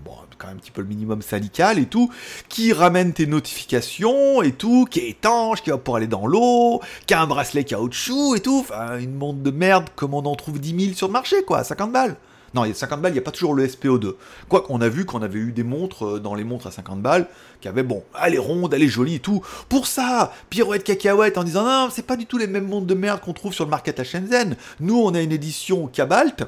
bon, 0.04 0.16
quand 0.38 0.48
même 0.48 0.58
un 0.58 0.60
petit 0.60 0.72
peu 0.72 0.82
le 0.82 0.88
minimum 0.88 1.22
syndical 1.22 1.80
et 1.80 1.86
tout, 1.86 2.12
qui 2.50 2.74
ramène 2.74 3.14
tes 3.14 3.28
notifications 3.28 4.42
et 4.42 4.52
tout, 4.52 4.86
qui 4.90 5.00
est 5.00 5.10
étanche, 5.10 5.62
qui 5.62 5.70
va 5.70 5.78
pouvoir 5.78 5.98
aller 5.98 6.08
dans 6.08 6.28
l'eau, 6.28 6.82
qui 7.06 7.14
a 7.14 7.22
un 7.22 7.28
bracelet 7.28 7.64
caoutchouc 7.64 8.36
et 8.36 8.40
tout, 8.40 8.66
une 9.00 9.16
montre 9.16 9.40
de 9.40 9.52
merde 9.52 9.90
comme 9.96 10.14
on 10.14 10.26
en 10.26 10.36
trouve 10.36 10.60
10 10.60 10.86
000 10.86 10.96
sur 10.96 11.08
le 11.08 11.14
marché, 11.14 11.44
quoi, 11.44 11.64
50 11.64 11.92
balles. 11.92 12.18
Non, 12.56 12.64
il 12.64 12.70
y 12.70 12.72
a 12.72 12.76
50 12.76 13.02
balles, 13.02 13.12
il 13.12 13.16
n'y 13.16 13.20
a 13.20 13.22
pas 13.22 13.32
toujours 13.32 13.54
le 13.54 13.68
SPO2. 13.68 14.16
Quoi 14.48 14.62
qu'on 14.62 14.80
a 14.80 14.88
vu 14.88 15.04
qu'on 15.04 15.22
avait 15.22 15.40
eu 15.40 15.52
des 15.52 15.64
montres 15.64 16.06
euh, 16.06 16.20
dans 16.22 16.36
les 16.36 16.46
montres 16.46 16.68
à 16.68 16.72
50 16.72 17.02
balles 17.02 17.28
qui 17.60 17.68
avaient, 17.68 17.84
bon, 17.84 18.02
elle 18.24 18.34
est 18.34 18.40
ronde, 18.40 18.74
elle 18.74 18.82
est 18.82 18.88
jolie 18.88 19.16
et 19.16 19.20
tout. 19.20 19.42
Pour 19.68 19.88
ça, 19.88 20.32
pirouette 20.50 20.86
cacahuète 20.86 21.38
en 21.38 21.44
disant 21.44 21.66
non, 21.66 21.90
c'est 21.92 22.06
pas 22.06 22.16
du 22.16 22.26
tout 22.26 22.38
les 22.38 22.48
mêmes 22.48 22.68
montres 22.68 22.88
de 22.88 22.94
merde 22.94 23.20
qu'on 23.20 23.34
trouve 23.34 23.54
sur 23.54 23.66
le 23.66 23.70
market 23.70 24.00
à 24.00 24.06
Shenzhen. 24.06 24.56
Nous, 24.80 24.98
on 24.98 25.14
a 25.14 25.22
une 25.22 25.34
édition 25.34 25.88
Cabalt. 25.88 26.44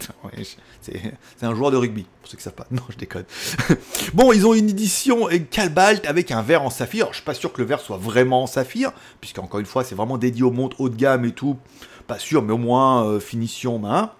c'est 0.80 0.96
un 1.42 1.54
joueur 1.54 1.70
de 1.70 1.76
rugby, 1.76 2.06
pour 2.22 2.30
ceux 2.30 2.38
qui 2.38 2.42
savent 2.42 2.54
pas. 2.54 2.66
Non, 2.70 2.82
je 2.88 2.96
déconne. 2.96 3.24
bon, 4.14 4.32
ils 4.32 4.46
ont 4.46 4.54
une 4.54 4.70
édition 4.70 5.28
Cabalt 5.50 6.06
avec 6.06 6.30
un 6.30 6.40
verre 6.40 6.62
en 6.62 6.70
saphir. 6.70 7.08
je 7.10 7.16
suis 7.16 7.24
pas 7.24 7.34
sûr 7.34 7.52
que 7.52 7.60
le 7.60 7.68
verre 7.68 7.80
soit 7.80 7.98
vraiment 7.98 8.44
en 8.44 8.46
saphir, 8.46 8.92
puisqu'encore 9.20 9.60
une 9.60 9.66
fois, 9.66 9.84
c'est 9.84 9.94
vraiment 9.94 10.16
dédié 10.16 10.44
aux 10.44 10.50
montres 10.50 10.80
haut 10.80 10.88
de 10.88 10.96
gamme 10.96 11.26
et 11.26 11.32
tout. 11.32 11.58
Pas 12.06 12.18
sûr, 12.18 12.42
mais 12.42 12.54
au 12.54 12.58
moins 12.58 13.04
euh, 13.06 13.20
finition 13.20 13.78
main. 13.78 14.12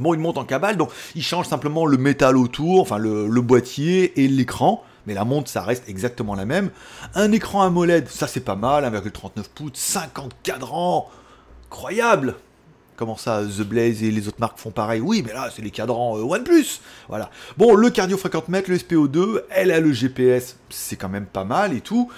Bon, 0.00 0.14
il 0.14 0.20
monte 0.20 0.38
en 0.38 0.44
cabale, 0.44 0.76
donc 0.76 0.90
il 1.14 1.22
change 1.22 1.46
simplement 1.46 1.86
le 1.86 1.96
métal 1.96 2.36
autour, 2.36 2.80
enfin 2.80 2.98
le, 2.98 3.40
boîtier 3.40 4.22
et 4.22 4.28
l'écran. 4.28 4.82
Mais 5.06 5.14
la 5.14 5.24
montre, 5.24 5.50
ça 5.50 5.62
reste 5.62 5.88
exactement 5.88 6.34
la 6.34 6.46
même. 6.46 6.70
Un 7.14 7.30
écran 7.30 7.62
AMOLED, 7.62 8.08
ça 8.08 8.26
c'est 8.26 8.40
pas 8.40 8.56
mal, 8.56 8.84
1,39 8.84 9.44
pouces, 9.54 9.72
50 9.74 10.32
cadrans, 10.42 11.10
incroyable 11.66 12.36
Comment 12.96 13.16
ça, 13.16 13.42
The 13.42 13.62
Blaze 13.62 14.04
et 14.04 14.12
les 14.12 14.28
autres 14.28 14.38
marques 14.38 14.58
font 14.58 14.70
pareil? 14.70 15.00
Oui, 15.00 15.24
mais 15.26 15.32
là, 15.32 15.50
c'est 15.54 15.62
les 15.62 15.72
cadrans 15.72 16.16
euh, 16.16 16.22
OnePlus. 16.22 16.80
Voilà. 17.08 17.28
Bon, 17.56 17.74
le 17.74 17.90
cardio 17.90 18.16
mètre, 18.46 18.70
le 18.70 18.78
SPO2, 18.78 19.42
elle 19.50 19.72
a 19.72 19.80
le 19.80 19.92
GPS, 19.92 20.56
c'est 20.70 20.94
quand 20.94 21.08
même 21.08 21.26
pas 21.26 21.42
mal 21.42 21.72
et 21.72 21.80
tout. 21.80 22.08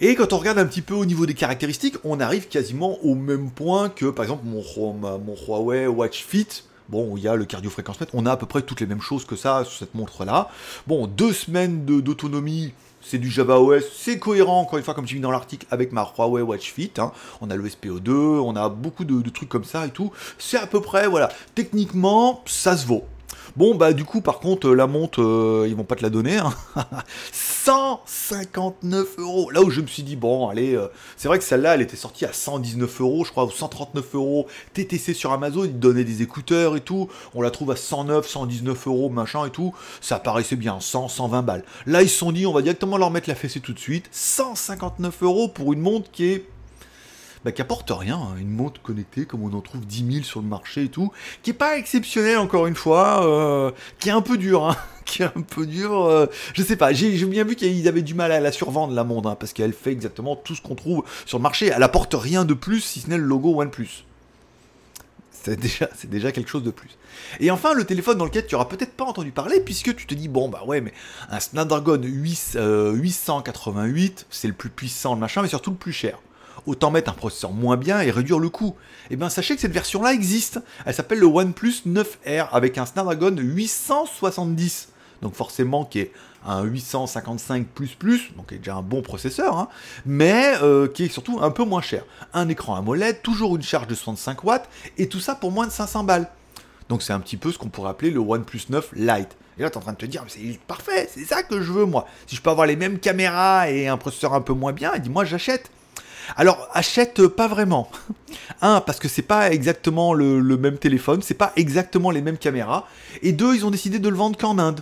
Et 0.00 0.16
quand 0.16 0.32
on 0.32 0.38
regarde 0.38 0.58
un 0.58 0.66
petit 0.66 0.82
peu 0.82 0.94
au 0.94 1.04
niveau 1.04 1.26
des 1.26 1.34
caractéristiques, 1.34 1.96
on 2.02 2.18
arrive 2.18 2.48
quasiment 2.48 2.98
au 3.04 3.14
même 3.14 3.50
point 3.50 3.88
que, 3.88 4.06
par 4.06 4.24
exemple, 4.24 4.44
mon, 4.46 4.94
mon 4.94 5.36
Huawei 5.46 5.86
Watch 5.86 6.24
Fit, 6.24 6.64
Bon, 6.90 7.16
il 7.16 7.22
y 7.22 7.28
a 7.28 7.36
le 7.36 7.44
cardio-fréquence-mètre, 7.44 8.10
on 8.14 8.26
a 8.26 8.32
à 8.32 8.36
peu 8.36 8.46
près 8.46 8.62
toutes 8.62 8.80
les 8.80 8.86
mêmes 8.86 9.00
choses 9.00 9.24
que 9.24 9.36
ça 9.36 9.64
sur 9.64 9.78
cette 9.78 9.94
montre-là. 9.94 10.48
Bon, 10.88 11.06
deux 11.06 11.32
semaines 11.32 11.84
d'autonomie, 11.84 12.72
c'est 13.00 13.18
du 13.18 13.30
Java 13.30 13.60
OS, 13.60 13.84
c'est 13.96 14.18
cohérent, 14.18 14.60
encore 14.60 14.76
une 14.76 14.84
fois, 14.84 14.94
comme 14.94 15.04
tu 15.04 15.14
dis 15.14 15.20
dans 15.20 15.30
l'article, 15.30 15.68
avec 15.70 15.92
ma 15.92 16.02
Huawei 16.02 16.42
Watch 16.42 16.72
Fit. 16.72 16.90
Hein. 16.98 17.12
On 17.40 17.48
a 17.48 17.54
le 17.54 17.64
SPO2, 17.68 18.10
on 18.10 18.56
a 18.56 18.68
beaucoup 18.68 19.04
de, 19.04 19.22
de 19.22 19.30
trucs 19.30 19.48
comme 19.48 19.62
ça 19.62 19.86
et 19.86 19.90
tout. 19.90 20.10
C'est 20.36 20.58
à 20.58 20.66
peu 20.66 20.80
près, 20.80 21.06
voilà. 21.06 21.28
Techniquement, 21.54 22.42
ça 22.44 22.76
se 22.76 22.88
vaut. 22.88 23.04
Bon, 23.56 23.74
bah 23.74 23.92
du 23.92 24.04
coup, 24.04 24.20
par 24.20 24.38
contre, 24.38 24.70
la 24.70 24.86
montre, 24.86 25.22
euh, 25.22 25.66
ils 25.68 25.74
vont 25.74 25.84
pas 25.84 25.96
te 25.96 26.02
la 26.02 26.10
donner. 26.10 26.38
159 27.32 29.06
hein. 29.06 29.06
euros. 29.22 29.50
Là 29.50 29.62
où 29.62 29.70
je 29.70 29.80
me 29.80 29.86
suis 29.86 30.02
dit, 30.02 30.16
bon, 30.16 30.48
allez, 30.48 30.74
euh, 30.74 30.86
c'est 31.16 31.28
vrai 31.28 31.38
que 31.38 31.44
celle-là, 31.44 31.74
elle 31.74 31.82
était 31.82 31.96
sortie 31.96 32.24
à 32.24 32.32
119 32.32 33.00
euros, 33.00 33.24
je 33.24 33.30
crois, 33.30 33.44
ou 33.44 33.50
139 33.50 34.14
euros. 34.14 34.46
TTC 34.74 35.14
sur 35.14 35.32
Amazon, 35.32 35.64
ils 35.64 35.78
donnaient 35.78 36.04
des 36.04 36.22
écouteurs 36.22 36.76
et 36.76 36.80
tout. 36.80 37.08
On 37.34 37.42
la 37.42 37.50
trouve 37.50 37.70
à 37.72 37.76
109, 37.76 38.28
119 38.28 38.86
euros, 38.86 39.08
machin 39.08 39.46
et 39.46 39.50
tout. 39.50 39.74
Ça 40.00 40.18
paraissait 40.18 40.56
bien, 40.56 40.80
100, 40.80 41.08
120 41.08 41.42
balles. 41.42 41.64
Là, 41.86 42.02
ils 42.02 42.08
se 42.08 42.18
sont 42.18 42.32
dit, 42.32 42.46
on 42.46 42.52
va 42.52 42.62
directement 42.62 42.96
leur 42.96 43.10
mettre 43.10 43.28
la 43.28 43.34
fessée 43.34 43.60
tout 43.60 43.72
de 43.72 43.78
suite. 43.78 44.08
159 44.12 45.22
euros 45.22 45.48
pour 45.48 45.72
une 45.72 45.80
montre 45.80 46.10
qui 46.10 46.26
est 46.26 46.46
bah, 47.44 47.52
qui 47.52 47.62
apporte 47.62 47.90
rien, 47.90 48.16
hein. 48.16 48.36
une 48.38 48.50
montre 48.50 48.82
connectée 48.82 49.24
comme 49.24 49.42
on 49.42 49.52
en 49.56 49.60
trouve 49.60 49.86
10 49.86 50.12
000 50.12 50.24
sur 50.24 50.40
le 50.40 50.46
marché 50.46 50.84
et 50.84 50.88
tout, 50.88 51.10
qui 51.42 51.50
est 51.50 51.54
pas 51.54 51.78
exceptionnel 51.78 52.38
encore 52.38 52.66
une 52.66 52.74
fois, 52.74 53.26
euh, 53.26 53.70
qui 53.98 54.10
est 54.10 54.12
un 54.12 54.20
peu 54.20 54.36
dur, 54.36 54.66
hein, 54.68 54.76
qui 55.06 55.22
est 55.22 55.26
un 55.34 55.40
peu 55.40 55.66
dur, 55.66 56.04
euh, 56.04 56.26
je 56.54 56.62
sais 56.62 56.76
pas, 56.76 56.92
j'ai 56.92 57.24
bien 57.24 57.44
vu 57.44 57.56
qu'ils 57.56 57.88
avaient 57.88 58.02
du 58.02 58.14
mal 58.14 58.30
à 58.32 58.40
la 58.40 58.52
survendre 58.52 58.92
la 58.92 59.04
montre, 59.04 59.28
hein, 59.30 59.36
parce 59.40 59.52
qu'elle 59.52 59.72
fait 59.72 59.92
exactement 59.92 60.36
tout 60.36 60.54
ce 60.54 60.60
qu'on 60.60 60.74
trouve 60.74 61.04
sur 61.24 61.38
le 61.38 61.42
marché, 61.42 61.72
elle 61.74 61.82
apporte 61.82 62.14
rien 62.14 62.44
de 62.44 62.54
plus 62.54 62.80
si 62.80 63.00
ce 63.00 63.08
n'est 63.08 63.18
le 63.18 63.24
logo 63.24 63.60
OnePlus. 63.60 64.04
C'est 65.42 65.58
déjà, 65.58 66.32
quelque 66.32 66.50
chose 66.50 66.62
de 66.62 66.70
plus. 66.70 66.90
Et 67.40 67.50
enfin, 67.50 67.72
le 67.72 67.84
téléphone 67.84 68.18
dans 68.18 68.26
lequel 68.26 68.46
tu 68.46 68.56
auras 68.56 68.66
peut-être 68.66 68.92
pas 68.92 69.06
entendu 69.06 69.30
parler, 69.30 69.60
puisque 69.60 69.96
tu 69.96 70.04
te 70.04 70.12
dis, 70.12 70.28
bon, 70.28 70.50
bah 70.50 70.64
ouais, 70.66 70.82
mais 70.82 70.92
un 71.30 71.40
Snapdragon 71.40 71.98
8, 72.02 72.58
888, 72.92 74.20
euh, 74.20 74.24
c'est 74.28 74.48
le 74.48 74.52
plus 74.52 74.68
puissant, 74.68 75.14
le 75.14 75.20
machin, 75.20 75.40
mais 75.40 75.48
surtout 75.48 75.70
le 75.70 75.76
plus 75.76 75.94
cher 75.94 76.18
autant 76.66 76.90
mettre 76.90 77.10
un 77.10 77.14
processeur 77.14 77.52
moins 77.52 77.76
bien 77.76 78.00
et 78.00 78.10
réduire 78.10 78.38
le 78.38 78.48
coût. 78.48 78.76
Et 79.04 79.14
eh 79.14 79.16
bien 79.16 79.28
sachez 79.28 79.54
que 79.54 79.60
cette 79.60 79.72
version-là 79.72 80.12
existe. 80.12 80.60
Elle 80.86 80.94
s'appelle 80.94 81.18
le 81.18 81.26
OnePlus 81.26 81.82
9R 81.86 82.48
avec 82.52 82.78
un 82.78 82.86
Snapdragon 82.86 83.34
870. 83.36 84.88
donc 85.22 85.34
forcément 85.34 85.84
qui 85.84 86.00
est 86.00 86.12
un 86.46 86.62
855 86.62 87.66
donc 88.36 88.52
est 88.52 88.58
déjà 88.58 88.76
un 88.76 88.82
bon 88.82 89.02
processeur, 89.02 89.58
hein, 89.58 89.68
mais 90.06 90.54
euh, 90.62 90.88
qui 90.88 91.04
est 91.04 91.08
surtout 91.08 91.38
un 91.42 91.50
peu 91.50 91.64
moins 91.64 91.82
cher. 91.82 92.04
Un 92.32 92.48
écran 92.48 92.76
AMOLED, 92.76 93.22
toujours 93.22 93.56
une 93.56 93.62
charge 93.62 93.86
de 93.86 93.94
65 93.94 94.44
watts, 94.44 94.68
et 94.96 95.08
tout 95.08 95.20
ça 95.20 95.34
pour 95.34 95.52
moins 95.52 95.66
de 95.66 95.72
500 95.72 96.04
balles. 96.04 96.28
Donc 96.88 97.02
c'est 97.02 97.12
un 97.12 97.20
petit 97.20 97.36
peu 97.36 97.52
ce 97.52 97.58
qu'on 97.58 97.68
pourrait 97.68 97.90
appeler 97.90 98.10
le 98.10 98.20
OnePlus 98.20 98.62
9 98.68 98.92
Lite. 98.94 99.36
Et 99.58 99.62
là, 99.62 99.68
tu 99.68 99.74
es 99.74 99.78
en 99.78 99.82
train 99.82 99.92
de 99.92 99.98
te 99.98 100.06
dire, 100.06 100.24
c'est 100.28 100.58
parfait, 100.66 101.08
c'est 101.12 101.24
ça 101.24 101.42
que 101.42 101.60
je 101.60 101.70
veux, 101.70 101.84
moi. 101.84 102.06
Si 102.26 102.34
je 102.34 102.40
peux 102.40 102.50
avoir 102.50 102.66
les 102.66 102.76
mêmes 102.76 102.98
caméras 102.98 103.70
et 103.70 103.88
un 103.88 103.98
processeur 103.98 104.32
un 104.32 104.40
peu 104.40 104.54
moins 104.54 104.72
bien, 104.72 104.96
dis-moi, 104.98 105.24
j'achète. 105.24 105.70
Alors, 106.36 106.68
achète 106.72 107.26
pas 107.28 107.48
vraiment. 107.48 107.90
Un, 108.62 108.80
parce 108.80 108.98
que 108.98 109.08
c'est 109.08 109.22
pas 109.22 109.50
exactement 109.50 110.12
le, 110.12 110.40
même 110.56 110.78
téléphone, 110.78 111.22
c'est 111.22 111.34
pas 111.34 111.52
exactement 111.56 112.10
les 112.10 112.22
mêmes 112.22 112.38
caméras. 112.38 112.86
Et 113.22 113.32
deux, 113.32 113.54
ils 113.54 113.64
ont 113.64 113.70
décidé 113.70 113.98
de 113.98 114.08
le 114.08 114.16
vendre 114.16 114.36
qu'en 114.38 114.58
Inde. 114.58 114.80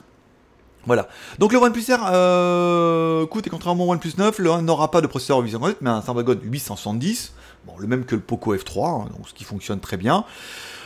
Voilà. 0.88 1.06
Donc 1.38 1.52
le 1.52 1.58
OnePlus 1.58 1.84
R, 1.90 2.00
euh, 2.10 3.24
écoute, 3.26 3.46
et 3.46 3.50
contrairement 3.50 3.84
au 3.84 3.92
OnePlus 3.92 4.12
9, 4.16 4.38
le 4.38 4.50
n'aura 4.62 4.90
pas 4.90 5.02
de 5.02 5.06
processeur 5.06 5.38
850, 5.38 5.82
mais 5.82 5.90
un 5.90 6.00
Snapdragon 6.00 6.40
870, 6.42 7.34
bon, 7.66 7.74
le 7.78 7.86
même 7.86 8.06
que 8.06 8.14
le 8.14 8.22
Poco 8.22 8.56
F3, 8.56 9.02
hein, 9.02 9.08
ce 9.26 9.34
qui 9.34 9.44
fonctionne 9.44 9.80
très 9.80 9.98
bien. 9.98 10.24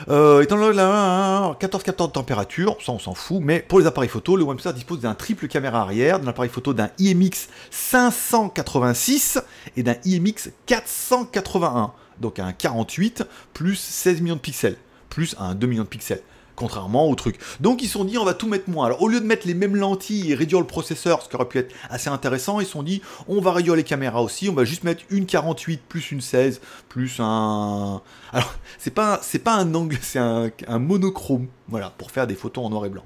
Euh, 0.09 0.42
étant 0.42 0.56
là, 0.56 1.54
14 1.56 1.85
capteurs 1.85 2.09
de 2.09 2.12
température, 2.12 2.76
ça 2.85 2.90
on 2.90 2.99
s'en 2.99 3.14
fout, 3.14 3.38
mais 3.40 3.61
pour 3.61 3.78
les 3.78 3.87
appareils 3.87 4.09
photo, 4.09 4.35
le 4.35 4.42
OnePlus 4.42 4.73
dispose 4.73 4.99
d'un 4.99 5.14
triple 5.14 5.47
caméra 5.47 5.82
arrière, 5.82 6.18
d'un 6.18 6.26
appareil 6.26 6.50
photo 6.50 6.75
d'un 6.75 6.90
IMX 6.99 7.49
586 7.71 9.40
et 9.76 9.85
d'un 9.85 9.94
IMX 10.04 10.50
481, 10.66 11.92
donc 12.21 12.40
un 12.40 12.50
48 12.50 13.23
plus 13.54 13.76
16 13.76 14.21
millions 14.21 14.35
de 14.35 14.40
pixels, 14.40 14.78
plus 15.11 15.37
un 15.38 15.54
2 15.54 15.64
millions 15.68 15.85
de 15.85 15.88
pixels 15.88 16.23
contrairement 16.62 17.09
au 17.09 17.14
truc. 17.16 17.40
Donc 17.59 17.83
ils 17.83 17.87
se 17.87 17.95
sont 17.95 18.04
dit 18.04 18.16
on 18.19 18.25
va 18.25 18.35
tout 18.35 18.47
mettre 18.47 18.71
moins. 18.71 18.87
Alors 18.87 19.02
au 19.02 19.09
lieu 19.09 19.19
de 19.19 19.26
mettre 19.26 19.49
les 19.49 19.54
mêmes 19.54 19.75
lentilles 19.75 20.31
et 20.31 20.35
réduire 20.37 20.61
le 20.61 20.66
processeur, 20.66 21.21
ce 21.21 21.28
qui 21.28 21.35
aurait 21.35 21.49
pu 21.49 21.59
être 21.59 21.75
assez 21.90 22.09
intéressant, 22.09 22.61
ils 22.61 22.66
se 22.66 22.73
sont 22.73 22.85
dit 22.85 23.02
on 23.26 23.40
va 23.40 23.50
réduire 23.52 23.75
les 23.75 23.83
caméras 23.83 24.23
aussi, 24.23 24.49
on 24.49 24.54
va 24.54 24.64
juste 24.64 24.85
mettre 24.85 25.02
une 25.11 25.26
48 25.26 25.83
plus 25.88 26.12
une 26.12 26.21
16 26.21 26.61
plus 26.88 27.16
un. 27.19 28.00
Alors 28.33 28.54
c'est 28.78 28.92
pas 28.92 29.19
c'est 29.23 29.40
pas 29.40 29.54
un 29.54 29.75
angle, 29.75 29.99
c'est 30.02 30.21
un, 30.21 30.52
monochrome, 30.78 31.49
voilà, 31.66 31.90
pour 31.99 32.12
faire 32.12 32.28
des 32.28 32.37
photos 32.37 32.64
en 32.64 32.71
noir 32.71 32.87
et 32.87 32.90
blanc. 32.90 33.04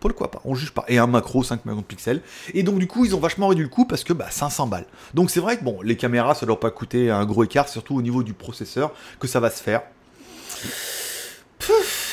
Pourquoi 0.00 0.32
pas? 0.32 0.40
On 0.44 0.56
juge 0.56 0.72
pas. 0.72 0.84
Et 0.88 0.98
un 0.98 1.06
macro 1.06 1.44
5 1.44 1.66
millions 1.66 1.82
de 1.82 1.84
pixels. 1.84 2.22
Et 2.54 2.64
donc 2.64 2.80
du 2.80 2.88
coup 2.88 3.04
ils 3.04 3.14
ont 3.14 3.20
vachement 3.20 3.46
réduit 3.46 3.64
le 3.64 3.70
coût 3.70 3.84
parce 3.84 4.02
que 4.02 4.12
bah 4.12 4.26
500 4.28 4.66
balles. 4.66 4.86
Donc 5.14 5.30
c'est 5.30 5.40
vrai 5.40 5.56
que 5.56 5.62
bon 5.62 5.82
les 5.82 5.96
caméras 5.96 6.34
ça 6.34 6.46
doit 6.46 6.58
pas 6.58 6.72
coûter 6.72 7.10
un 7.10 7.24
gros 7.26 7.44
écart, 7.44 7.68
surtout 7.68 7.94
au 7.94 8.02
niveau 8.02 8.24
du 8.24 8.32
processeur 8.32 8.92
que 9.20 9.28
ça 9.28 9.38
va 9.38 9.50
se 9.50 9.62
faire 9.62 9.82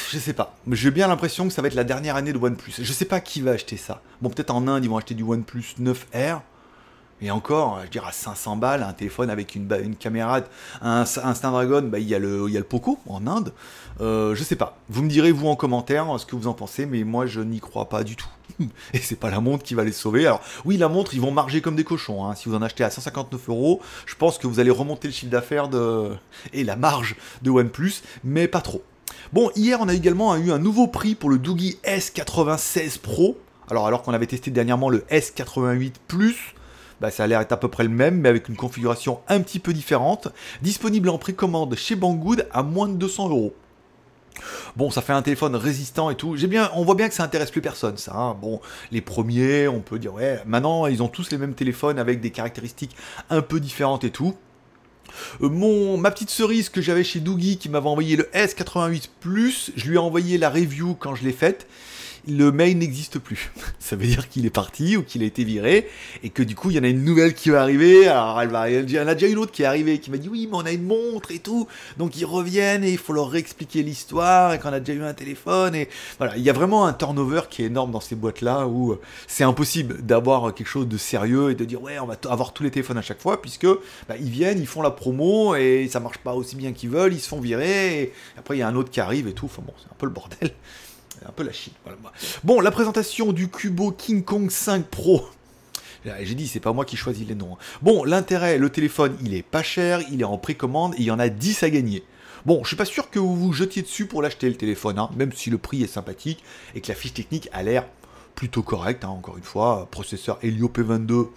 je 0.10 0.18
sais 0.18 0.34
pas. 0.34 0.56
J'ai 0.72 0.92
bien 0.92 1.08
l'impression 1.08 1.48
que 1.48 1.54
ça 1.54 1.62
va 1.62 1.68
être 1.68 1.76
la 1.76 1.84
dernière 1.84 2.16
année 2.16 2.34
de 2.34 2.38
OnePlus. 2.38 2.74
Je 2.80 2.94
sais 2.94 3.06
pas 3.06 3.20
qui 3.20 3.42
va 3.42 3.52
acheter 3.52 3.78
ça. 3.78 4.02
Bon, 4.22 4.30
peut-être 4.30 4.52
en 4.52 4.68
Inde, 4.68 4.84
ils 4.84 4.90
vont 4.90 4.98
acheter 4.98 5.16
du 5.16 5.24
OnePlus 5.24 5.76
9R. 5.82 6.42
Et 7.20 7.32
encore, 7.32 7.80
je 7.84 7.90
dirais 7.90 8.10
à 8.10 8.12
500 8.12 8.58
balles, 8.58 8.84
un 8.84 8.94
téléphone 8.94 9.32
avec 9.32 9.56
une, 9.56 9.68
une 9.84 9.96
caméra, 9.96 10.42
un, 10.84 11.02
un 11.02 11.34
Snapdragon, 11.34 11.82
bah, 11.82 11.98
il, 11.98 12.08
y 12.08 12.14
a 12.14 12.20
le, 12.20 12.46
il 12.48 12.54
y 12.54 12.58
a 12.58 12.60
le 12.60 12.66
Poco 12.66 13.00
en 13.08 13.26
Inde. 13.26 13.54
Euh, 14.02 14.36
je 14.36 14.44
sais 14.44 14.56
pas. 14.56 14.78
Vous 14.90 15.02
me 15.02 15.10
direz, 15.10 15.32
vous, 15.32 15.48
en 15.48 15.56
commentaire, 15.56 16.06
ce 16.20 16.28
que 16.28 16.36
vous 16.36 16.48
en 16.48 16.54
pensez, 16.54 16.86
mais 16.86 17.04
moi, 17.04 17.26
je 17.26 17.42
n'y 17.42 17.60
crois 17.60 17.90
pas 17.90 18.04
du 18.04 18.16
tout. 18.16 18.30
Et 18.94 19.00
c'est 19.00 19.16
pas 19.16 19.32
la 19.32 19.40
montre 19.40 19.64
qui 19.64 19.74
va 19.74 19.84
les 19.84 19.92
sauver. 19.92 20.28
Alors, 20.28 20.42
oui, 20.64 20.78
la 20.78 20.90
montre, 20.90 21.16
ils 21.16 21.22
vont 21.22 21.32
marger 21.32 21.60
comme 21.60 21.76
des 21.76 21.84
cochons. 21.84 22.24
Hein. 22.24 22.36
Si 22.36 22.50
vous 22.50 22.56
en 22.56 22.62
achetez 22.62 22.84
à 22.84 22.92
159 22.92 23.50
euros, 23.50 23.82
je 24.06 24.14
pense 24.14 24.38
que 24.38 24.46
vous 24.46 24.60
allez 24.60 24.70
remonter 24.70 25.08
le 25.08 25.14
chiffre 25.14 25.32
d'affaires 25.32 25.70
de... 25.70 26.12
et 26.54 26.64
la 26.64 26.76
marge 26.76 27.16
de 27.42 27.50
OnePlus, 27.50 28.04
mais 28.24 28.48
pas 28.48 28.62
trop. 28.62 28.84
Bon, 29.34 29.52
hier, 29.58 29.80
on 29.82 29.90
a 29.90 29.94
également 29.94 30.34
eu 30.38 30.52
un 30.52 30.58
nouveau 30.58 30.88
prix 30.88 31.14
pour 31.14 31.30
le 31.30 31.38
Doogie 31.38 31.78
S96 31.84 33.00
Pro. 33.00 33.38
Alors, 33.70 33.86
alors 33.86 34.02
qu'on 34.02 34.14
avait 34.14 34.26
testé 34.26 34.52
dernièrement 34.52 34.90
le 34.90 35.00
S88 35.12 35.92
Plus, 36.08 36.56
bah, 37.02 37.12
ça 37.12 37.26
a 37.26 37.28
l'air 37.28 37.40
d'être 37.40 37.52
à 37.52 37.58
peu 37.58 37.68
près 37.68 37.84
le 37.84 37.90
même, 37.90 38.22
mais 38.22 38.30
avec 38.30 38.48
une 38.48 38.56
configuration 38.56 39.20
un 39.28 39.42
petit 39.42 39.60
peu 39.60 39.74
différente. 39.74 40.30
Disponible 40.62 41.10
en 41.10 41.18
précommande 41.18 41.76
chez 41.76 41.98
Banggood 41.98 42.48
à 42.54 42.64
moins 42.64 42.88
de 42.88 42.94
200 42.94 43.28
euros. 43.28 43.54
Bon, 44.78 44.92
ça 44.92 45.02
fait 45.02 45.12
un 45.12 45.22
téléphone 45.22 45.58
résistant 45.58 46.10
et 46.10 46.16
tout. 46.16 46.38
Bien, 46.48 46.72
on 46.76 46.86
voit 46.86 46.96
bien 46.96 47.10
que 47.10 47.14
ça 47.14 47.24
intéresse 47.24 47.52
plus 47.52 47.62
personne, 47.62 47.98
ça. 47.98 48.16
Hein. 48.16 48.38
Bon, 48.42 48.62
les 48.92 49.02
premiers, 49.02 49.68
on 49.68 49.82
peut 49.82 50.00
dire 50.00 50.14
ouais. 50.14 50.42
Maintenant, 50.46 50.88
ils 50.88 51.04
ont 51.04 51.10
tous 51.10 51.32
les 51.32 51.38
mêmes 51.38 51.54
téléphones 51.54 52.00
avec 52.00 52.22
des 52.22 52.32
caractéristiques 52.32 52.96
un 53.30 53.42
peu 53.42 53.60
différentes 53.60 54.06
et 54.06 54.12
tout. 54.12 54.36
Euh, 55.42 55.50
mon, 55.50 55.98
ma 55.98 56.12
petite 56.12 56.30
cerise 56.30 56.70
que 56.70 56.82
j'avais 56.82 57.04
chez 57.04 57.20
Doogie 57.20 57.58
qui 57.58 57.70
m'avait 57.70 57.88
envoyé 57.88 58.16
le 58.16 58.30
S88 58.34 59.10
Plus, 59.20 59.72
je 59.76 59.90
lui 59.90 59.96
ai 59.96 60.00
envoyé 60.00 60.38
la 60.38 60.50
review 60.50 60.96
quand 61.00 61.16
je 61.16 61.24
l'ai 61.24 61.34
faite 61.34 61.68
le 62.28 62.52
mail 62.52 62.78
n'existe 62.78 63.20
plus. 63.20 63.52
Ça 63.80 63.96
veut 63.96 64.06
dire 64.06 64.30
qu'il 64.30 64.46
est 64.46 64.52
parti 64.52 64.98
ou 64.98 65.04
qu'il 65.04 65.24
a 65.24 65.26
été 65.26 65.44
viré 65.44 65.88
et 66.24 66.30
que 66.30 66.44
du 66.44 66.56
coup 66.56 66.70
il 66.70 66.78
y 66.78 66.80
en 66.80 66.84
a 66.84 66.88
une 66.88 67.04
nouvelle 67.04 67.34
qui 67.34 67.50
va 67.50 67.62
arriver. 67.62 68.08
Alors 68.08 68.42
elle 68.42 68.50
va, 68.50 68.70
il 68.70 68.90
y 68.90 69.00
en 69.00 69.08
a 69.08 69.14
déjà 69.14 69.28
une 69.28 69.38
autre 69.38 69.52
qui 69.52 69.64
est 69.64 69.66
arrivée 69.66 70.00
qui 70.00 70.12
m'a 70.12 70.18
dit 70.18 70.30
oui 70.30 70.48
mais 70.50 70.58
on 70.58 70.66
a 70.66 70.72
une 70.72 70.84
montre 70.84 71.32
et 71.32 71.40
tout. 71.40 71.68
Donc 71.98 72.18
ils 72.18 72.26
reviennent 72.26 72.84
et 72.84 72.92
il 72.92 72.98
faut 72.98 73.14
leur 73.14 73.30
réexpliquer 73.30 73.84
l'histoire 73.84 74.54
et 74.54 74.60
qu'on 74.60 74.74
a 74.74 74.80
déjà 74.80 75.00
eu 75.00 75.04
un 75.04 75.14
téléphone 75.14 75.76
et 75.76 75.90
voilà 76.18 76.36
il 76.38 76.44
y 76.44 76.50
a 76.50 76.54
vraiment 76.54 76.86
un 76.86 76.94
turnover 76.94 77.42
qui 77.50 77.64
est 77.64 77.66
énorme 77.66 77.92
dans 77.92 78.02
ces 78.02 78.16
boîtes 78.16 78.42
là 78.42 78.68
où 78.68 78.92
euh, 78.92 79.02
c'est 79.28 79.44
impossible 79.44 80.02
d'avoir 80.02 80.54
quelque 80.54 80.68
chose 80.68 80.88
de 80.88 80.98
sérieux 80.98 81.52
et 81.52 81.56
de 81.56 81.66
dire 81.66 81.82
ouais 81.82 82.00
on 82.00 82.06
va 82.06 82.16
avoir 82.30 82.54
tous 82.54 82.64
les 82.64 82.72
téléphones 82.72 82.98
à 82.98 83.02
chaque 83.02 83.22
fois 83.22 83.42
puisque 83.42 83.68
bah, 84.08 84.16
ils 84.20 84.30
viennent 84.30 84.60
ils 84.60 84.68
font 84.68 84.82
la 84.82 84.92
promo 84.92 85.56
et 85.56 85.88
ça 85.90 86.00
marche 86.00 86.18
pas 86.20 86.34
aussi 86.34 86.56
bien 86.56 86.74
qu'ils 86.74 86.90
veulent 86.90 87.14
ils 87.14 87.20
se 87.20 87.30
font 87.30 87.40
virer 87.40 88.02
et 88.02 88.14
après 88.38 88.56
il 88.56 88.60
y 88.60 88.64
a 88.64 88.68
un 88.68 88.76
autre 88.76 88.90
qui 88.90 89.00
arrive 89.00 89.28
et 89.28 89.34
tout. 89.34 89.46
Enfin 89.46 89.62
bon 89.66 89.74
c'est 89.78 89.92
un 89.92 89.96
peu 89.98 90.06
le 90.06 90.12
bordel 90.12 90.52
un 91.26 91.32
peu 91.32 91.44
la 91.44 91.52
Chine. 91.52 91.74
Bon, 92.44 92.62
la 92.62 92.72
présentation 92.72 93.34
du 93.34 93.50
Cubo 93.50 93.92
King 93.92 94.24
Kong 94.24 94.50
5 94.50 94.86
Pro. 94.86 95.28
J'ai 96.22 96.36
dit, 96.36 96.48
c'est 96.48 96.60
pas 96.60 96.74
moi 96.74 96.86
qui 96.86 96.96
choisis 96.96 97.28
les 97.28 97.36
noms. 97.36 97.54
Hein. 97.54 97.64
Bon, 97.82 98.04
l'intérêt, 98.04 98.58
le 98.58 98.70
téléphone, 98.70 99.18
il 99.22 99.34
est 99.34 99.44
pas 99.44 99.64
cher, 99.64 100.02
il 100.12 100.22
est 100.22 100.26
en 100.26 100.38
précommande 100.38 100.94
et 100.96 101.00
il 101.00 101.06
y 101.06 101.12
en 101.12 101.20
a 101.20 101.30
10 101.30 101.64
à 101.64 101.70
gagner. 101.70 102.04
Bon, 102.46 102.64
je 102.64 102.68
suis 102.68 102.78
pas 102.78 102.86
sûr 102.86 103.10
que 103.10 103.20
vous 103.20 103.36
vous 103.36 103.52
jetiez 103.52 103.82
dessus 103.82 104.06
pour 104.06 104.22
l'acheter 104.22 104.48
le 104.48 104.56
téléphone, 104.56 105.00
hein, 105.00 105.10
même 105.18 105.34
si 105.34 105.50
le 105.50 105.58
prix 105.58 105.84
est 105.84 105.88
sympathique 105.88 106.44
et 106.76 106.82
que 106.82 106.88
la 106.88 106.96
fiche 106.96 107.14
technique 107.14 107.50
a 107.52 107.62
l'air 107.64 107.86
plutôt 108.36 108.64
correcte. 108.64 109.04
Hein, 109.04 109.10
encore 109.10 109.38
une 109.38 109.44
fois, 109.44 109.88
processeur 109.92 110.40
Helio 110.42 110.72
P22, 110.74 111.28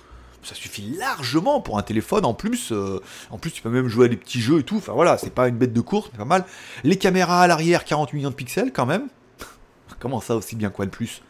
ça 0.43 0.55
suffit 0.55 0.95
largement 0.99 1.61
pour 1.61 1.79
un 1.79 1.83
téléphone. 1.83 2.25
En 2.25 2.35
plus, 2.35 2.71
euh, 2.71 3.01
en 3.31 3.39
plus, 3.39 3.51
tu 3.51 3.63
peux 3.63 3.71
même 3.71 3.89
jouer 3.89 4.07
à 4.07 4.09
des 4.09 4.17
petits 4.17 4.41
jeux 4.41 4.61
et 4.61 4.63
tout. 4.63 4.77
Enfin 4.77 4.93
voilà, 4.93 5.19
c'est 5.19 5.35
pas 5.35 5.49
une 5.49 5.57
bête 5.57 5.73
de 5.73 5.81
course, 5.81 6.11
c'est 6.13 6.19
pas 6.19 6.25
mal. 6.25 6.45
Les 6.85 6.97
caméras 6.97 7.43
à 7.43 7.47
l'arrière, 7.47 7.85
40 7.85 8.13
millions 8.13 8.31
de 8.31 8.35
pixels 8.35 8.73
quand 8.73 8.87
même. 8.87 9.09
Comment 10.01 10.21
ça 10.21 10.35
aussi 10.35 10.57
bien 10.57 10.71
quoi 10.71 10.87
de 10.87 10.91
plus? 10.91 11.23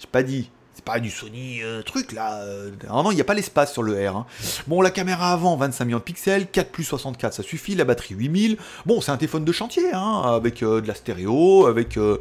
J'ai 0.00 0.08
pas 0.08 0.22
dit. 0.22 0.50
C'est 0.74 0.84
pas 0.84 1.00
du 1.00 1.10
Sony 1.10 1.62
euh, 1.62 1.80
truc 1.80 2.12
là. 2.12 2.44
non, 2.90 3.04
non, 3.04 3.10
il 3.10 3.14
n'y 3.14 3.22
a 3.22 3.24
pas 3.24 3.32
l'espace 3.32 3.72
sur 3.72 3.82
le 3.82 3.94
R. 3.94 4.14
Hein. 4.14 4.26
Bon, 4.66 4.82
la 4.82 4.90
caméra 4.90 5.32
avant, 5.32 5.56
25 5.56 5.86
millions 5.86 5.98
de 5.98 6.02
pixels, 6.02 6.48
4 6.48 6.70
plus 6.70 6.84
64, 6.84 7.32
ça 7.32 7.42
suffit. 7.42 7.74
La 7.74 7.84
batterie 7.84 8.14
8000. 8.14 8.58
Bon, 8.84 9.00
c'est 9.00 9.10
un 9.10 9.16
téléphone 9.16 9.46
de 9.46 9.52
chantier, 9.52 9.94
hein, 9.94 10.20
avec 10.26 10.62
euh, 10.62 10.82
de 10.82 10.86
la 10.86 10.94
stéréo, 10.94 11.66
avec 11.66 11.96
euh, 11.96 12.18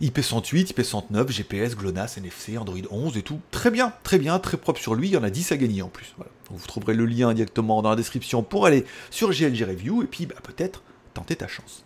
IP108, 0.00 0.74
IP109, 0.74 1.28
GPS, 1.32 1.76
GLONASS, 1.76 2.18
NFC, 2.18 2.56
Android 2.56 2.78
11 2.88 3.16
et 3.16 3.22
tout. 3.22 3.40
Très 3.50 3.72
bien, 3.72 3.92
très 4.04 4.20
bien, 4.20 4.38
très 4.38 4.58
propre 4.58 4.80
sur 4.80 4.94
lui. 4.94 5.08
Il 5.08 5.14
y 5.14 5.16
en 5.16 5.24
a 5.24 5.30
10 5.30 5.50
à 5.50 5.56
gagner 5.56 5.82
en 5.82 5.88
plus. 5.88 6.14
vous 6.50 6.66
trouverez 6.68 6.94
le 6.94 7.06
lien 7.06 7.34
directement 7.34 7.82
dans 7.82 7.90
la 7.90 7.96
description 7.96 8.44
pour 8.44 8.64
aller 8.64 8.84
sur 9.10 9.30
GLG 9.30 9.64
Review 9.64 10.04
et 10.04 10.06
puis 10.06 10.26
bah, 10.26 10.36
peut-être 10.42 10.82
tenter 11.14 11.34
ta 11.34 11.48
chance. 11.48 11.84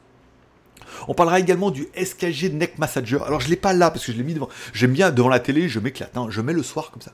On 1.09 1.15
parlera 1.15 1.41
également 1.41 1.71
du 1.71 1.89
SKG 1.97 2.53
Neck 2.53 2.79
Massager. 2.79 3.19
Alors 3.25 3.41
je 3.41 3.49
l'ai 3.49 3.57
pas 3.57 3.73
là 3.73 3.91
parce 3.91 4.05
que 4.05 4.13
je 4.13 4.17
l'ai 4.17 4.25
mis 4.25 4.35
devant. 4.35 4.49
J'aime 4.73 4.93
bien 4.93 5.11
devant 5.11 5.29
la 5.29 5.41
télé, 5.41 5.69
je 5.69 5.79
m'éclate. 5.81 6.17
Hein. 6.17 6.27
Je 6.31 6.41
mets 6.41 6.53
le 6.53 6.63
soir 6.63 6.91
comme 6.91 7.03
ça. 7.03 7.13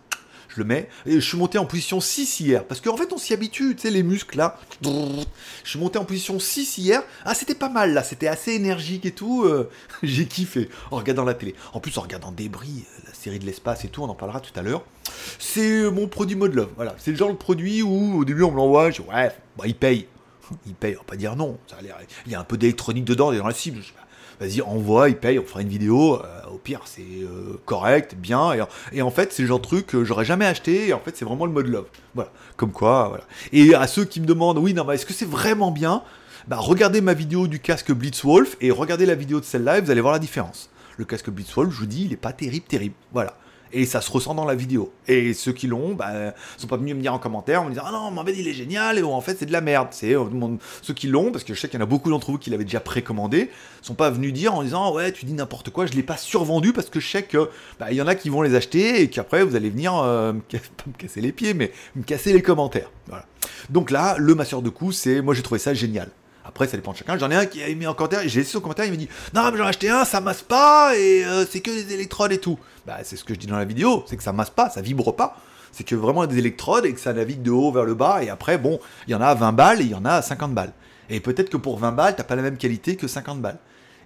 Je 0.54 0.60
le 0.60 0.66
mets. 0.66 0.88
Et 1.06 1.14
je 1.14 1.20
suis 1.20 1.38
monté 1.38 1.56
en 1.58 1.64
position 1.64 2.00
6 2.00 2.40
hier. 2.40 2.64
Parce 2.64 2.80
qu'en 2.80 2.96
fait 2.96 3.12
on 3.12 3.18
s'y 3.18 3.32
habitue, 3.32 3.74
tu 3.74 3.82
sais, 3.82 3.90
les 3.90 4.02
muscles 4.02 4.36
là. 4.36 4.58
Je 4.82 5.24
suis 5.64 5.78
monté 5.78 5.98
en 5.98 6.04
position 6.04 6.38
6 6.38 6.78
hier. 6.78 7.02
Ah 7.24 7.34
c'était 7.34 7.54
pas 7.54 7.68
mal 7.68 7.94
là, 7.94 8.02
c'était 8.02 8.28
assez 8.28 8.52
énergique 8.52 9.06
et 9.06 9.12
tout. 9.12 9.44
Euh, 9.44 9.70
j'ai 10.02 10.26
kiffé 10.26 10.68
en 10.90 10.96
regardant 10.96 11.24
la 11.24 11.34
télé. 11.34 11.54
En 11.72 11.80
plus 11.80 11.96
en 11.98 12.02
regardant 12.02 12.32
Débris, 12.32 12.84
euh, 12.98 13.02
la 13.08 13.14
série 13.14 13.38
de 13.38 13.46
l'espace 13.46 13.84
et 13.84 13.88
tout, 13.88 14.02
on 14.02 14.08
en 14.08 14.14
parlera 14.14 14.40
tout 14.40 14.52
à 14.58 14.62
l'heure. 14.62 14.84
C'est 15.38 15.90
mon 15.90 16.06
produit 16.06 16.36
mode 16.36 16.54
love. 16.54 16.70
Voilà, 16.76 16.94
c'est 16.98 17.10
le 17.10 17.16
genre 17.16 17.30
de 17.30 17.36
produit 17.36 17.82
où 17.82 18.18
au 18.18 18.24
début 18.24 18.42
on 18.42 18.50
me 18.50 18.56
l'envoie, 18.56 18.90
je 18.90 19.02
dis 19.02 19.08
ouais, 19.08 19.30
bah, 19.56 19.64
il 19.66 19.74
paye 19.74 20.06
il 20.66 20.74
paye, 20.74 20.94
on 20.96 21.00
va 21.00 21.04
pas 21.04 21.16
dire 21.16 21.36
non. 21.36 21.58
Il 22.26 22.32
y 22.32 22.34
a 22.34 22.40
un 22.40 22.44
peu 22.44 22.56
d'électronique 22.56 23.04
dedans, 23.04 23.32
dans 23.32 23.46
la 23.46 23.54
cible. 23.54 23.80
Vas-y, 24.40 24.60
envoie, 24.60 25.08
il 25.08 25.16
paye, 25.16 25.38
on 25.38 25.44
fera 25.44 25.62
une 25.62 25.68
vidéo. 25.68 26.20
Euh, 26.20 26.40
au 26.52 26.58
pire, 26.58 26.80
c'est 26.84 27.02
euh, 27.02 27.60
correct, 27.64 28.16
bien. 28.16 28.52
Et, 28.92 29.02
en 29.02 29.10
fait, 29.10 29.32
c'est 29.32 29.42
le 29.42 29.48
genre 29.48 29.60
de 29.60 29.64
truc 29.64 29.86
que 29.86 30.04
j'aurais 30.04 30.24
jamais 30.24 30.46
acheté. 30.46 30.88
Et 30.88 30.92
en 30.92 30.98
fait, 30.98 31.16
c'est 31.16 31.24
vraiment 31.24 31.46
le 31.46 31.52
mode 31.52 31.68
love. 31.68 31.86
Voilà. 32.14 32.32
Comme 32.56 32.72
quoi, 32.72 33.08
voilà. 33.08 33.24
Et 33.52 33.74
à 33.74 33.86
ceux 33.86 34.04
qui 34.04 34.20
me 34.20 34.26
demandent, 34.26 34.58
oui, 34.58 34.74
non, 34.74 34.84
mais 34.84 34.94
est-ce 34.96 35.06
que 35.06 35.12
c'est 35.12 35.28
vraiment 35.28 35.70
bien? 35.70 36.02
Bah, 36.48 36.56
regardez 36.58 37.00
ma 37.00 37.14
vidéo 37.14 37.46
du 37.46 37.60
casque 37.60 37.92
Blitzwolf 37.92 38.56
et 38.60 38.72
regardez 38.72 39.06
la 39.06 39.14
vidéo 39.14 39.38
de 39.38 39.44
celle-là 39.44 39.78
et 39.78 39.80
vous 39.80 39.90
allez 39.92 40.00
voir 40.00 40.12
la 40.12 40.18
différence. 40.18 40.70
Le 40.96 41.04
casque 41.04 41.30
Blitzwolf, 41.30 41.72
je 41.72 41.78
vous 41.78 41.86
dis, 41.86 42.06
il 42.06 42.12
est 42.12 42.16
pas 42.16 42.32
terrible, 42.32 42.66
terrible. 42.66 42.94
Voilà. 43.12 43.36
Et 43.72 43.86
ça 43.86 44.00
se 44.00 44.10
ressent 44.10 44.34
dans 44.34 44.44
la 44.44 44.54
vidéo. 44.54 44.92
Et 45.08 45.32
ceux 45.32 45.52
qui 45.52 45.66
l'ont, 45.66 45.94
bah, 45.94 46.34
sont 46.58 46.66
pas 46.66 46.76
venus 46.76 46.94
me 46.94 47.00
dire 47.00 47.14
en 47.14 47.18
commentaire, 47.18 47.62
en 47.62 47.64
me 47.64 47.70
disant 47.70 47.84
Ah 47.86 47.92
non, 47.92 48.10
Mohamed 48.10 48.36
il 48.36 48.48
est 48.48 48.52
génial, 48.52 48.98
et 48.98 49.02
en 49.02 49.20
fait 49.20 49.38
c'est 49.38 49.46
de 49.46 49.52
la 49.52 49.60
merde. 49.60 49.88
C'est 49.90 50.14
euh, 50.14 50.24
ceux 50.82 50.94
qui 50.94 51.08
l'ont, 51.08 51.32
parce 51.32 51.44
que 51.44 51.54
je 51.54 51.60
sais 51.60 51.68
qu'il 51.68 51.78
y 51.78 51.82
en 51.82 51.84
a 51.84 51.88
beaucoup 51.88 52.10
d'entre 52.10 52.30
vous 52.30 52.38
qui 52.38 52.50
l'avaient 52.50 52.64
déjà 52.64 52.80
précommandé, 52.80 53.50
sont 53.80 53.94
pas 53.94 54.10
venus 54.10 54.32
dire 54.32 54.54
en 54.54 54.62
disant 54.62 54.92
Ouais, 54.94 55.12
tu 55.12 55.24
dis 55.24 55.32
n'importe 55.32 55.70
quoi, 55.70 55.86
je 55.86 55.92
l'ai 55.92 56.02
pas 56.02 56.16
survendu 56.16 56.72
parce 56.72 56.90
que 56.90 57.00
je 57.00 57.08
sais 57.08 57.22
que 57.22 57.50
bah, 57.80 57.90
il 57.90 57.96
y 57.96 58.02
en 58.02 58.06
a 58.06 58.14
qui 58.14 58.28
vont 58.28 58.42
les 58.42 58.54
acheter 58.54 59.02
et 59.02 59.08
qu'après 59.08 59.44
vous 59.44 59.56
allez 59.56 59.70
venir 59.70 59.96
euh, 59.96 60.32
me, 60.32 60.40
pas 60.50 60.84
me 60.86 60.92
casser 60.96 61.20
les 61.20 61.32
pieds, 61.32 61.54
mais 61.54 61.72
me 61.96 62.02
casser 62.02 62.32
les 62.32 62.42
commentaires. 62.42 62.90
Voilà. 63.08 63.26
Donc 63.70 63.90
là, 63.90 64.16
le 64.18 64.34
masseur 64.34 64.62
de 64.62 64.68
coups, 64.68 64.96
c'est 64.96 65.22
moi 65.22 65.34
j'ai 65.34 65.42
trouvé 65.42 65.58
ça 65.58 65.74
génial. 65.74 66.10
Après, 66.52 66.66
ça 66.66 66.76
dépend 66.76 66.92
de 66.92 66.98
chacun. 66.98 67.16
J'en 67.16 67.30
ai 67.30 67.34
un 67.34 67.46
qui 67.46 67.62
a 67.62 67.74
mis 67.74 67.86
en 67.86 67.94
commentaire, 67.94 68.20
j'ai 68.26 68.40
laissé 68.40 68.52
son 68.52 68.60
commentaire, 68.60 68.84
il 68.84 68.92
me 68.92 68.96
dit 68.96 69.08
Non, 69.34 69.50
mais 69.50 69.56
j'en 69.56 69.64
ai 69.64 69.68
acheté 69.68 69.88
un, 69.88 70.04
ça 70.04 70.20
masse 70.20 70.42
pas, 70.42 70.94
et 70.96 71.24
euh, 71.24 71.46
c'est 71.48 71.60
que 71.60 71.70
des 71.70 71.94
électrodes 71.94 72.30
et 72.32 72.38
tout. 72.38 72.58
Bah, 72.86 72.98
c'est 73.04 73.16
ce 73.16 73.24
que 73.24 73.32
je 73.32 73.38
dis 73.38 73.46
dans 73.46 73.56
la 73.56 73.64
vidéo, 73.64 74.04
c'est 74.06 74.18
que 74.18 74.22
ça 74.22 74.32
masse 74.32 74.50
pas, 74.50 74.68
ça 74.68 74.82
vibre 74.82 75.16
pas. 75.16 75.38
C'est 75.72 75.84
que 75.84 75.94
vraiment 75.94 76.26
des 76.26 76.36
électrodes 76.36 76.84
et 76.84 76.92
que 76.92 77.00
ça 77.00 77.14
navigue 77.14 77.40
de 77.40 77.50
haut 77.50 77.72
vers 77.72 77.84
le 77.84 77.94
bas, 77.94 78.22
et 78.22 78.28
après, 78.28 78.58
bon, 78.58 78.78
il 79.08 79.12
y 79.12 79.14
en 79.14 79.22
a 79.22 79.28
à 79.28 79.34
20 79.34 79.52
balles 79.52 79.80
et 79.80 79.84
il 79.84 79.90
y 79.90 79.94
en 79.94 80.04
a 80.04 80.12
à 80.12 80.22
50 80.22 80.52
balles. 80.52 80.74
Et 81.08 81.20
peut-être 81.20 81.48
que 81.48 81.56
pour 81.56 81.78
20 81.78 81.92
balles, 81.92 82.16
t'as 82.16 82.24
pas 82.24 82.36
la 82.36 82.42
même 82.42 82.58
qualité 82.58 82.96
que 82.96 83.08
50 83.08 83.40
balles. 83.40 83.58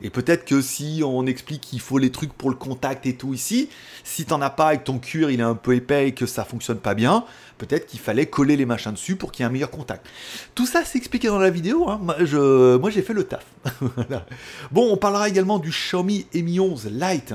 Et 0.03 0.11
peut-être 0.11 0.45
que 0.45 0.61
si 0.61 1.03
on 1.05 1.27
explique 1.27 1.63
qu'il 1.63 1.81
faut 1.81 1.99
les 1.99 2.11
trucs 2.11 2.33
pour 2.33 2.51
le 2.51 2.57
contact 2.57 3.07
et 3.07 3.17
tout 3.17 3.35
ici, 3.35 3.69
si 4.05 4.25
t'en 4.25 4.41
as 4.43 4.51
pas 4.51 4.75
et 4.75 4.79
que 4.79 4.85
ton 4.85 4.99
cuir 4.99 5.31
il 5.31 5.41
est 5.41 5.45
un 5.45 5.55
peu 5.55 5.75
épais 5.75 6.09
et 6.09 6.13
que 6.13 6.27
ça 6.27 6.45
fonctionne 6.45 6.79
pas 6.79 6.95
bien, 6.95 7.25
peut-être 7.59 7.87
qu'il 7.87 8.01
fallait 8.01 8.27
coller 8.27 8.57
les 8.57 8.67
machins 8.67 8.93
dessus 8.93 9.17
pour 9.17 9.33
qu'il 9.33 9.43
y 9.43 9.45
ait 9.45 9.49
un 9.49 9.53
meilleur 9.53 9.71
contact. 9.71 10.07
Tout 10.55 10.67
ça 10.67 10.85
c'est 10.85 10.99
expliqué 10.99 11.29
dans 11.29 11.39
la 11.39 11.51
vidéo, 11.51 11.89
hein. 11.89 12.01
moi, 12.03 12.91
j'ai 12.91 13.03
fait 13.03 13.15
le 13.15 13.25
taf. 13.25 13.47
bon, 14.71 14.93
on 14.93 14.97
parlera 14.97 15.29
également 15.29 15.59
du 15.59 15.71
Xiaomi 15.71 16.27
Mi 16.35 16.61
11 16.61 16.91
Lite 16.93 17.35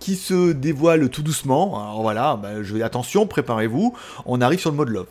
qui 0.00 0.16
se 0.16 0.50
dévoile 0.50 1.08
tout 1.10 1.22
doucement. 1.22 1.80
Alors 1.80 2.02
voilà, 2.02 2.36
bah, 2.36 2.62
je, 2.62 2.76
attention, 2.82 3.26
préparez-vous, 3.28 3.94
on 4.26 4.40
arrive 4.40 4.58
sur 4.58 4.70
le 4.70 4.76
mode 4.76 4.88
love 4.88 5.06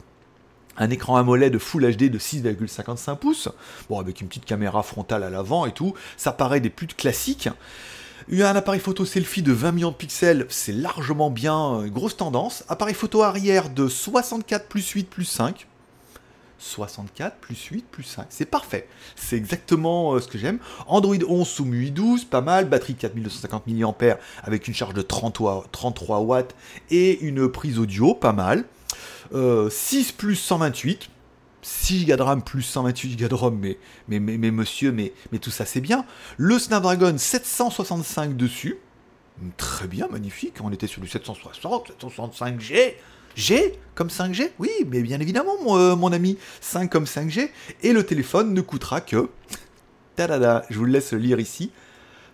un 0.77 0.89
écran 0.89 1.17
AMOLED 1.17 1.57
Full 1.57 1.95
HD 1.95 2.09
de 2.09 2.19
6,55 2.19 3.17
pouces, 3.17 3.49
bon 3.89 3.99
avec 3.99 4.21
une 4.21 4.27
petite 4.27 4.45
caméra 4.45 4.83
frontale 4.83 5.23
à 5.23 5.29
l'avant 5.29 5.65
et 5.65 5.71
tout, 5.71 5.93
ça 6.17 6.31
paraît 6.31 6.59
des 6.61 6.69
plus 6.69 6.87
classiques. 6.87 7.49
Un 8.31 8.55
appareil 8.55 8.79
photo 8.79 9.05
selfie 9.05 9.41
de 9.41 9.51
20 9.51 9.71
millions 9.73 9.91
de 9.91 9.95
pixels, 9.95 10.45
c'est 10.49 10.71
largement 10.71 11.29
bien, 11.29 11.85
grosse 11.87 12.15
tendance. 12.15 12.63
Appareil 12.69 12.93
photo 12.93 13.23
arrière 13.23 13.69
de 13.69 13.87
64 13.87 14.67
plus 14.67 14.87
8 14.87 15.09
plus 15.09 15.25
5. 15.25 15.67
64 16.61 17.37
plus 17.37 17.65
8 17.65 17.85
plus 17.89 18.03
5, 18.03 18.27
c'est 18.29 18.45
parfait. 18.45 18.87
C'est 19.15 19.35
exactement 19.35 20.13
euh, 20.13 20.19
ce 20.19 20.27
que 20.27 20.37
j'aime. 20.37 20.59
Android 20.87 21.15
11 21.27 21.47
sous 21.47 21.65
MUI 21.65 21.89
12, 21.89 22.25
pas 22.25 22.41
mal. 22.41 22.69
Batterie 22.69 22.93
4250 22.93 23.67
mAh 23.67 24.17
avec 24.43 24.67
une 24.67 24.73
charge 24.75 24.93
de 24.93 25.01
33 25.01 26.19
watts 26.19 26.55
et 26.91 27.19
une 27.21 27.49
prise 27.49 27.79
audio, 27.79 28.13
pas 28.13 28.33
mal. 28.33 28.65
6 29.31 29.35
euh, 29.35 29.69
plus 30.17 30.35
128. 30.35 31.09
6 31.63 32.05
Go 32.05 32.15
de 32.15 32.21
RAM 32.21 32.41
plus 32.41 32.63
128 32.63 33.17
Go 33.17 33.27
de 33.27 33.35
ROM, 33.35 33.57
mais, 33.59 33.77
mais, 34.07 34.19
mais, 34.19 34.51
monsieur, 34.51 34.91
mais, 34.91 35.13
mais 35.31 35.39
tout 35.39 35.51
ça 35.51 35.65
c'est 35.65 35.81
bien. 35.81 36.05
Le 36.37 36.57
Snapdragon 36.57 37.17
765 37.17 38.35
dessus. 38.35 38.77
Très 39.57 39.87
bien, 39.87 40.07
magnifique. 40.07 40.55
On 40.63 40.71
était 40.71 40.87
sur 40.87 41.01
du 41.01 41.07
760, 41.07 41.93
765G. 42.01 42.95
G 43.35 43.79
comme 43.95 44.09
5G 44.09 44.51
Oui, 44.59 44.69
mais 44.87 45.01
bien 45.01 45.19
évidemment, 45.19 45.53
mon, 45.63 45.77
euh, 45.77 46.11
ami. 46.11 46.37
5 46.59 46.89
comme 46.89 47.05
5G. 47.05 47.49
Et 47.81 47.93
le 47.93 48.05
téléphone 48.05 48.53
ne 48.53 48.61
coûtera 48.61 49.01
que. 49.01 49.29
Tadada, 50.15 50.65
je 50.69 50.77
vous 50.77 50.85
le 50.85 50.91
laisse 50.91 51.13
lire 51.13 51.39
ici. 51.39 51.71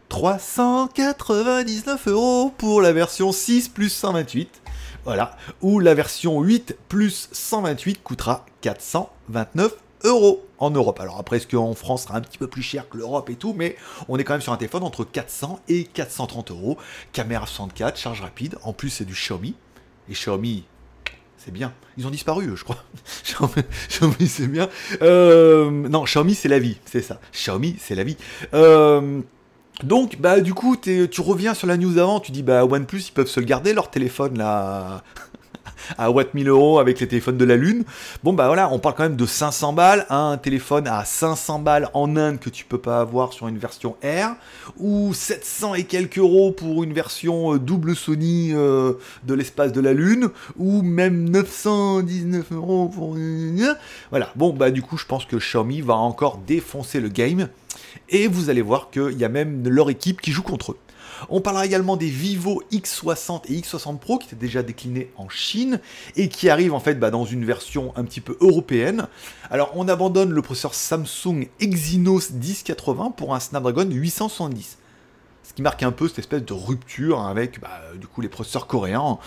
399 0.10 2.08
euros 2.08 2.54
pour 2.58 2.82
la 2.82 2.94
version 2.94 3.32
6 3.32 3.70
plus 3.70 3.90
128. 3.90 4.62
Voilà. 5.08 5.38
Ou 5.62 5.80
la 5.80 5.94
version 5.94 6.42
8 6.42 6.76
plus 6.90 7.30
128 7.32 8.04
coûtera 8.04 8.46
429 8.60 9.74
euros 10.04 10.46
en 10.58 10.70
Europe. 10.70 11.00
Alors 11.00 11.18
après, 11.18 11.38
est-ce 11.38 11.48
qu'en 11.48 11.74
France 11.76 12.04
sera 12.04 12.18
un 12.18 12.22
petit 12.22 12.38
peu 12.38 12.48
plus 12.48 12.62
cher 12.62 12.90
que 12.90 12.98
l'Europe 12.98 13.30
et 13.30 13.36
tout, 13.36 13.54
mais 13.54 13.78
on 14.10 14.20
est 14.20 14.26
quand 14.26 14.34
même 14.34 14.42
sur 14.42 14.52
un 14.52 14.58
téléphone 14.58 14.84
entre 14.84 15.06
400 15.06 15.62
et 15.70 15.86
430 15.86 16.52
euros. 16.52 16.78
Caméra 17.14 17.48
64, 17.48 17.98
charge 17.98 18.20
rapide. 18.20 18.58
En 18.64 18.74
plus, 18.74 18.90
c'est 18.90 19.06
du 19.06 19.14
Xiaomi. 19.14 19.56
Et 20.10 20.14
Xiaomi, 20.14 20.66
c'est 21.38 21.52
bien. 21.52 21.72
Ils 21.98 22.06
ont 22.06 22.12
disparu, 22.12 22.52
je 22.58 22.66
crois. 22.66 22.84
Xiaomi, 23.24 24.28
c'est 24.28 24.48
bien. 24.48 24.68
Euh, 25.02 25.72
non, 25.72 26.04
Xiaomi, 26.04 26.36
c'est 26.36 26.50
la 26.50 26.60
vie, 26.60 26.80
c'est 26.84 27.02
ça. 27.02 27.22
Xiaomi, 27.32 27.78
c'est 27.80 27.96
la 27.96 28.04
vie. 28.04 28.18
Euh, 28.54 29.22
donc, 29.84 30.18
bah, 30.20 30.40
du 30.40 30.54
coup, 30.54 30.76
tu 30.76 31.22
reviens 31.22 31.54
sur 31.54 31.68
la 31.68 31.78
news 31.78 31.98
avant, 31.98 32.20
tu 32.20 32.32
dis, 32.32 32.44
bah, 32.44 32.66
OnePlus, 32.66 33.10
ils 33.10 33.12
peuvent 33.12 33.28
se 33.28 33.40
le 33.40 33.46
garder, 33.46 33.74
leur 33.74 33.92
téléphone, 33.92 34.38
là, 34.38 35.04
à 35.98 36.10
Watt 36.10 36.34
1000 36.34 36.48
euros 36.50 36.80
avec 36.80 37.00
les 37.00 37.08
téléphones 37.08 37.38
de 37.38 37.46
la 37.46 37.56
Lune. 37.56 37.84
Bon, 38.24 38.34
bah 38.34 38.48
voilà, 38.48 38.72
on 38.72 38.80
parle 38.80 38.96
quand 38.96 39.04
même 39.04 39.16
de 39.16 39.26
500 39.26 39.74
balles, 39.74 40.06
un 40.10 40.38
téléphone 40.38 40.88
à 40.88 41.06
500 41.06 41.60
balles 41.60 41.90
en 41.94 42.16
Inde 42.16 42.40
que 42.40 42.50
tu 42.50 42.66
peux 42.66 42.78
pas 42.78 43.00
avoir 43.00 43.34
sur 43.34 43.48
une 43.48 43.58
version 43.58 43.96
R, 44.04 44.36
ou 44.78 45.14
700 45.14 45.76
et 45.76 45.84
quelques 45.84 46.18
euros 46.18 46.52
pour 46.52 46.84
une 46.84 46.94
version 46.94 47.54
euh, 47.54 47.60
double 47.60 47.96
Sony 47.96 48.52
euh, 48.54 48.94
de 49.26 49.34
l'espace 49.34 49.72
de 49.72 49.82
la 49.82 49.94
Lune, 49.94 50.30
ou 50.58 50.82
même 50.82 51.30
919 51.30 52.52
euros 52.52 52.90
pour... 52.90 53.16
Voilà, 54.10 54.32
bon, 54.36 54.54
bah, 54.54 54.72
du 54.72 54.82
coup, 54.82 54.98
je 54.98 55.06
pense 55.06 55.26
que 55.26 55.38
Xiaomi 55.38 55.82
va 55.82 55.96
encore 55.96 56.40
défoncer 56.40 57.00
le 57.00 57.10
game. 57.10 57.48
Et 58.10 58.28
vous 58.28 58.50
allez 58.50 58.62
voir 58.62 58.90
qu'il 58.90 59.18
y 59.18 59.26
a 59.26 59.30
même 59.30 59.68
leur 59.68 59.90
équipe 59.90 60.22
qui 60.22 60.32
joue 60.32 60.44
contre 60.44 60.72
eux. 60.72 60.78
On 61.30 61.42
parlera 61.42 61.66
également 61.66 61.98
des 61.98 62.10
Vivo 62.10 62.64
X60 62.72 63.42
et 63.50 63.60
X60 63.60 63.98
Pro 63.98 64.18
qui 64.18 64.28
étaient 64.28 64.36
déjà 64.36 64.64
déclinés 64.64 65.12
en 65.18 65.30
Chine 65.30 65.80
et 66.16 66.30
qui 66.30 66.50
arrivent 66.50 66.74
en 66.74 66.80
fait 66.80 66.96
bah, 66.96 67.10
dans 67.10 67.26
une 67.26 67.44
version 67.44 67.92
un 67.96 68.04
petit 68.04 68.22
peu 68.22 68.38
européenne. 68.40 69.08
Alors 69.50 69.72
on 69.76 69.88
abandonne 69.88 70.32
le 70.32 70.42
processeur 70.42 70.74
Samsung 70.74 71.48
Exynos 71.60 72.32
1080 72.32 73.12
pour 73.12 73.34
un 73.34 73.40
Snapdragon 73.40 73.90
870. 73.90 74.78
Ce 75.44 75.54
qui 75.54 75.62
marque 75.62 75.84
un 75.84 75.92
peu 75.92 76.08
cette 76.08 76.20
espèce 76.20 76.44
de 76.44 76.54
rupture 76.54 77.22
avec 77.22 77.60
bah, 77.60 77.82
du 78.00 78.08
coup 78.08 78.22
les 78.22 78.30
processeurs 78.30 78.68
coréens. 78.68 79.18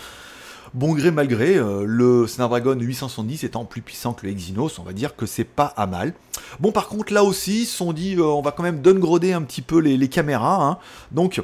Bon 0.73 0.93
gré 0.93 1.11
mal 1.11 1.27
gré, 1.27 1.55
euh, 1.55 1.83
le 1.85 2.27
Snapdragon 2.27 2.75
870 2.79 3.43
étant 3.43 3.65
plus 3.65 3.81
puissant 3.81 4.13
que 4.13 4.25
le 4.25 4.31
Exynos, 4.31 4.79
on 4.79 4.83
va 4.83 4.93
dire 4.93 5.15
que 5.15 5.25
c'est 5.25 5.43
pas 5.43 5.73
à 5.75 5.85
mal. 5.85 6.13
Bon 6.59 6.71
par 6.71 6.87
contre 6.87 7.13
là 7.13 7.23
aussi, 7.23 7.63
ils 7.63 7.93
dit 7.93 8.15
euh, 8.15 8.23
on 8.23 8.41
va 8.41 8.51
quand 8.51 8.63
même 8.63 8.81
downgrader 8.81 9.33
un 9.33 9.41
petit 9.41 9.61
peu 9.61 9.79
les, 9.79 10.07
caméras. 10.07 10.63
Hein. 10.63 10.77
Donc 11.11 11.41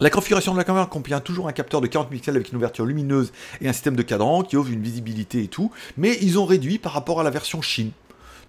la 0.00 0.10
configuration 0.10 0.52
de 0.52 0.58
la 0.58 0.64
caméra 0.64 0.86
contient 0.86 1.20
toujours 1.20 1.48
un 1.48 1.52
capteur 1.52 1.80
de 1.80 1.86
40 1.86 2.10
pixels 2.10 2.36
avec 2.36 2.50
une 2.50 2.56
ouverture 2.56 2.84
lumineuse 2.84 3.32
et 3.60 3.68
un 3.68 3.72
système 3.72 3.96
de 3.96 4.02
cadran 4.02 4.42
qui 4.42 4.56
offre 4.56 4.70
une 4.70 4.82
visibilité 4.82 5.42
et 5.42 5.48
tout, 5.48 5.70
mais 5.96 6.18
ils 6.20 6.38
ont 6.38 6.44
réduit 6.44 6.78
par 6.78 6.92
rapport 6.92 7.20
à 7.20 7.22
la 7.22 7.30
version 7.30 7.62
Chine. 7.62 7.92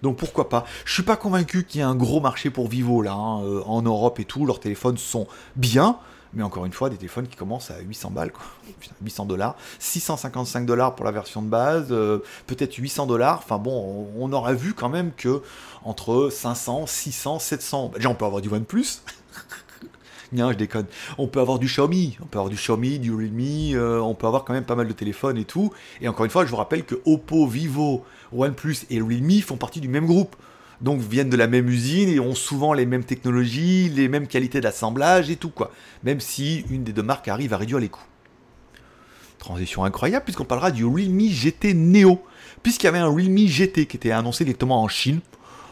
Donc 0.02 0.16
pourquoi 0.16 0.48
pas? 0.48 0.64
Je 0.84 0.92
suis 0.92 1.02
pas 1.04 1.16
convaincu 1.16 1.64
qu'il 1.64 1.80
y 1.80 1.82
ait 1.82 1.86
un 1.86 1.94
gros 1.94 2.20
marché 2.20 2.50
pour 2.50 2.68
Vivo 2.68 3.02
là, 3.02 3.12
hein, 3.12 3.42
euh, 3.44 3.62
en 3.66 3.82
Europe 3.82 4.18
et 4.18 4.24
tout, 4.24 4.44
leurs 4.44 4.60
téléphones 4.60 4.98
sont 4.98 5.26
bien, 5.56 5.98
mais 6.34 6.42
encore 6.42 6.64
une 6.64 6.72
fois, 6.72 6.88
des 6.88 6.96
téléphones 6.96 7.26
qui 7.26 7.36
commencent 7.36 7.70
à 7.70 7.80
800 7.80 8.10
balles, 8.10 8.32
quoi. 8.32 8.44
800 9.02 9.26
dollars, 9.26 9.56
655 9.78 10.66
dollars 10.66 10.94
pour 10.94 11.04
la 11.04 11.12
version 11.12 11.42
de 11.42 11.48
base, 11.48 11.88
euh, 11.90 12.18
peut-être 12.46 12.74
800 12.74 13.06
dollars. 13.06 13.40
Enfin 13.42 13.58
bon, 13.58 14.08
on, 14.18 14.32
aura 14.32 14.54
vu 14.54 14.74
quand 14.74 14.88
même 14.88 15.12
que 15.16 15.42
entre 15.84 16.30
500, 16.30 16.86
600, 16.86 17.38
700. 17.38 17.92
Déjà, 17.96 18.08
on 18.08 18.14
peut 18.14 18.24
avoir 18.24 18.40
du 18.40 18.48
OnePlus. 18.48 19.02
non, 20.32 20.52
je 20.52 20.56
déconne. 20.56 20.86
On 21.18 21.26
peut 21.26 21.40
avoir 21.40 21.58
du 21.58 21.66
Xiaomi, 21.66 22.16
on 22.22 22.26
peut 22.26 22.38
avoir 22.38 22.50
du 22.50 22.56
Xiaomi, 22.56 22.98
du 22.98 23.14
Realme, 23.14 23.74
euh, 23.74 24.00
on 24.00 24.14
peut 24.14 24.26
avoir 24.26 24.44
quand 24.44 24.54
même 24.54 24.64
pas 24.64 24.76
mal 24.76 24.88
de 24.88 24.92
téléphones 24.92 25.36
et 25.36 25.44
tout. 25.44 25.72
Et 26.00 26.08
encore 26.08 26.24
une 26.24 26.30
fois, 26.30 26.44
je 26.44 26.50
vous 26.50 26.56
rappelle 26.56 26.84
que 26.84 26.94
Oppo, 27.04 27.46
Vivo, 27.46 28.04
OnePlus 28.32 28.86
et 28.90 29.00
Realme 29.00 29.40
font 29.42 29.56
partie 29.56 29.80
du 29.80 29.88
même 29.88 30.06
groupe 30.06 30.34
donc 30.82 31.00
viennent 31.00 31.30
de 31.30 31.36
la 31.36 31.46
même 31.46 31.68
usine 31.68 32.08
et 32.08 32.20
ont 32.20 32.34
souvent 32.34 32.72
les 32.72 32.86
mêmes 32.86 33.04
technologies, 33.04 33.88
les 33.88 34.08
mêmes 34.08 34.26
qualités 34.26 34.60
d'assemblage 34.60 35.30
et 35.30 35.36
tout 35.36 35.50
quoi. 35.50 35.70
Même 36.02 36.20
si 36.20 36.64
une 36.70 36.84
des 36.84 36.92
deux 36.92 37.02
marques 37.02 37.28
arrive 37.28 37.54
à 37.54 37.56
réduire 37.56 37.78
les 37.78 37.88
coûts. 37.88 38.04
Transition 39.38 39.84
incroyable 39.84 40.24
puisqu'on 40.24 40.44
parlera 40.44 40.70
du 40.70 40.84
Realme 40.84 41.20
GT 41.20 41.74
Neo. 41.74 42.22
Puisqu'il 42.62 42.86
y 42.86 42.88
avait 42.88 42.98
un 42.98 43.08
Realme 43.08 43.46
GT 43.46 43.86
qui 43.86 43.96
était 43.96 44.10
annoncé 44.10 44.44
directement 44.44 44.82
en 44.82 44.88
Chine. 44.88 45.20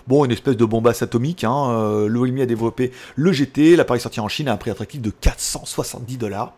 Bon, 0.06 0.24
une 0.24 0.32
espèce 0.32 0.56
de 0.56 0.64
bombasse 0.64 1.02
atomique. 1.02 1.44
Hein. 1.44 1.70
Euh, 1.70 2.08
le 2.08 2.20
Realme 2.20 2.40
a 2.40 2.46
développé 2.46 2.90
le 3.16 3.32
GT, 3.32 3.76
l'appareil 3.76 4.00
sorti 4.00 4.18
en 4.20 4.28
Chine 4.28 4.48
à 4.48 4.52
un 4.52 4.56
prix 4.56 4.70
attractif 4.70 5.00
de 5.00 5.10
470 5.10 6.16
dollars. 6.18 6.54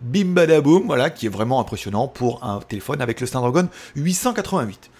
Bim 0.00 0.26
badaboum, 0.26 0.86
voilà, 0.86 1.10
qui 1.10 1.26
est 1.26 1.30
vraiment 1.30 1.60
impressionnant 1.60 2.08
pour 2.08 2.44
un 2.44 2.60
téléphone 2.60 3.00
avec 3.00 3.20
le 3.20 3.26
Snapdragon 3.26 3.68
888. 3.96 4.90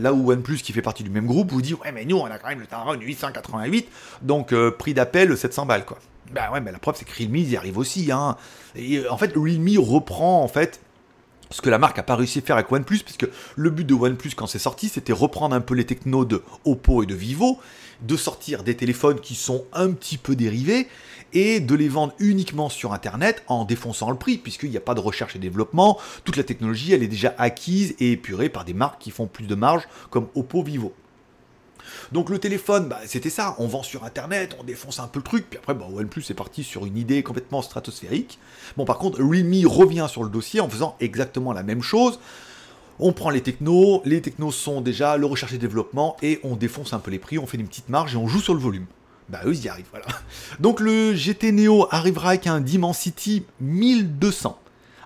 Là 0.00 0.12
où 0.12 0.30
OnePlus, 0.30 0.58
qui 0.58 0.72
fait 0.72 0.82
partie 0.82 1.02
du 1.02 1.10
même 1.10 1.26
groupe, 1.26 1.52
vous 1.52 1.62
dit 1.62 1.74
Ouais, 1.74 1.92
mais 1.92 2.04
nous, 2.04 2.16
on 2.16 2.26
a 2.26 2.38
quand 2.38 2.48
même 2.48 2.60
le 2.60 2.66
Snapdragon 2.66 3.00
888, 3.00 3.88
donc 4.22 4.52
euh, 4.52 4.70
prix 4.70 4.94
d'appel 4.94 5.36
700 5.36 5.66
balles, 5.66 5.84
quoi. 5.84 5.98
Bah 6.32 6.50
ouais, 6.52 6.60
mais 6.60 6.70
la 6.70 6.78
preuve, 6.78 6.96
c'est 6.96 7.04
que 7.04 7.16
Realme, 7.16 7.36
y 7.36 7.56
arrive 7.56 7.78
aussi. 7.78 8.12
Hein. 8.12 8.36
Et 8.76 8.98
euh, 8.98 9.12
en 9.12 9.16
fait, 9.16 9.32
Realme 9.34 9.78
reprend, 9.78 10.42
en 10.42 10.48
fait, 10.48 10.80
ce 11.50 11.60
que 11.60 11.70
la 11.70 11.78
marque 11.78 11.98
a 11.98 12.02
pas 12.02 12.16
réussi 12.16 12.38
à 12.38 12.42
faire 12.42 12.56
avec 12.56 12.70
OnePlus, 12.70 13.00
puisque 13.00 13.26
le 13.56 13.70
but 13.70 13.84
de 13.84 13.94
OnePlus 13.94 14.32
quand 14.36 14.46
c'est 14.46 14.58
sorti, 14.58 14.88
c'était 14.88 15.12
reprendre 15.12 15.54
un 15.54 15.60
peu 15.60 15.74
les 15.74 15.84
technos 15.84 16.24
de 16.24 16.42
Oppo 16.64 17.02
et 17.02 17.06
de 17.06 17.14
Vivo, 17.14 17.58
de 18.02 18.16
sortir 18.16 18.62
des 18.62 18.76
téléphones 18.76 19.20
qui 19.20 19.34
sont 19.34 19.64
un 19.72 19.90
petit 19.90 20.16
peu 20.16 20.36
dérivés, 20.36 20.88
et 21.32 21.60
de 21.60 21.74
les 21.74 21.88
vendre 21.88 22.12
uniquement 22.18 22.68
sur 22.68 22.92
Internet 22.92 23.42
en 23.46 23.64
défonçant 23.64 24.10
le 24.10 24.16
prix, 24.16 24.38
puisqu'il 24.38 24.70
n'y 24.70 24.76
a 24.76 24.80
pas 24.80 24.94
de 24.94 25.00
recherche 25.00 25.36
et 25.36 25.38
développement, 25.38 25.98
toute 26.24 26.36
la 26.36 26.42
technologie 26.44 26.92
elle 26.92 27.02
est 27.02 27.08
déjà 27.08 27.34
acquise 27.38 27.94
et 28.00 28.12
épurée 28.12 28.48
par 28.48 28.64
des 28.64 28.74
marques 28.74 29.00
qui 29.00 29.10
font 29.10 29.26
plus 29.26 29.46
de 29.46 29.54
marge, 29.54 29.86
comme 30.10 30.28
Oppo, 30.34 30.62
Vivo. 30.62 30.92
Donc 32.12 32.30
le 32.30 32.38
téléphone, 32.38 32.88
bah, 32.88 33.00
c'était 33.06 33.30
ça, 33.30 33.54
on 33.58 33.66
vend 33.66 33.82
sur 33.82 34.04
internet, 34.04 34.56
on 34.60 34.64
défonce 34.64 35.00
un 35.00 35.06
peu 35.06 35.18
le 35.18 35.24
truc, 35.24 35.46
puis 35.48 35.58
après 35.58 35.74
bah, 35.74 35.86
OnePlus 35.92 36.24
est 36.30 36.34
parti 36.34 36.64
sur 36.64 36.86
une 36.86 36.96
idée 36.96 37.22
complètement 37.22 37.62
stratosphérique. 37.62 38.38
Bon 38.76 38.84
par 38.84 38.98
contre, 38.98 39.22
Realme 39.22 39.66
revient 39.66 40.06
sur 40.08 40.24
le 40.24 40.30
dossier 40.30 40.60
en 40.60 40.68
faisant 40.68 40.96
exactement 41.00 41.52
la 41.52 41.62
même 41.62 41.82
chose. 41.82 42.18
On 42.98 43.12
prend 43.12 43.30
les 43.30 43.40
technos, 43.40 44.02
les 44.04 44.20
technos 44.20 44.52
sont 44.52 44.82
déjà 44.82 45.16
le 45.16 45.24
recherche 45.24 45.54
et 45.54 45.58
développement, 45.58 46.16
et 46.22 46.38
on 46.44 46.56
défonce 46.56 46.92
un 46.92 46.98
peu 46.98 47.10
les 47.10 47.18
prix, 47.18 47.38
on 47.38 47.46
fait 47.46 47.56
une 47.56 47.66
petite 47.66 47.88
marge 47.88 48.14
et 48.14 48.18
on 48.18 48.28
joue 48.28 48.40
sur 48.40 48.54
le 48.54 48.60
volume. 48.60 48.86
Bah 49.30 49.40
eux 49.46 49.54
ils 49.54 49.64
y 49.64 49.68
arrivent, 49.68 49.86
voilà. 49.90 50.06
Donc 50.58 50.80
le 50.80 51.14
GT 51.14 51.52
Neo 51.52 51.86
arrivera 51.90 52.30
avec 52.30 52.46
un 52.46 52.60
Dimensity 52.60 53.44
1200. 53.60 54.58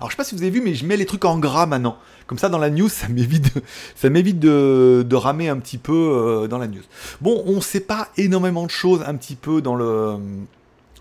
Alors 0.04 0.10
je 0.10 0.16
sais 0.16 0.18
pas 0.18 0.24
si 0.24 0.34
vous 0.34 0.42
avez 0.42 0.50
vu, 0.50 0.60
mais 0.60 0.74
je 0.74 0.84
mets 0.84 0.98
les 0.98 1.06
trucs 1.06 1.24
en 1.24 1.38
gras 1.38 1.64
maintenant. 1.64 1.96
Comme 2.26 2.36
ça, 2.36 2.50
dans 2.50 2.58
la 2.58 2.68
news, 2.68 2.88
ça 2.90 3.08
m'évite, 3.08 3.54
ça 3.96 4.10
m'évite 4.10 4.38
de, 4.38 5.14
ramer 5.14 5.48
un 5.48 5.56
petit 5.56 5.78
peu 5.78 5.94
euh, 5.94 6.46
dans 6.46 6.58
la 6.58 6.66
news. 6.66 6.82
Bon, 7.22 7.42
on 7.46 7.62
sait 7.62 7.80
pas 7.80 8.10
énormément 8.18 8.66
de 8.66 8.70
choses 8.70 9.02
un 9.06 9.14
petit 9.14 9.34
peu 9.34 9.62
dans 9.62 9.74
le 9.74 10.18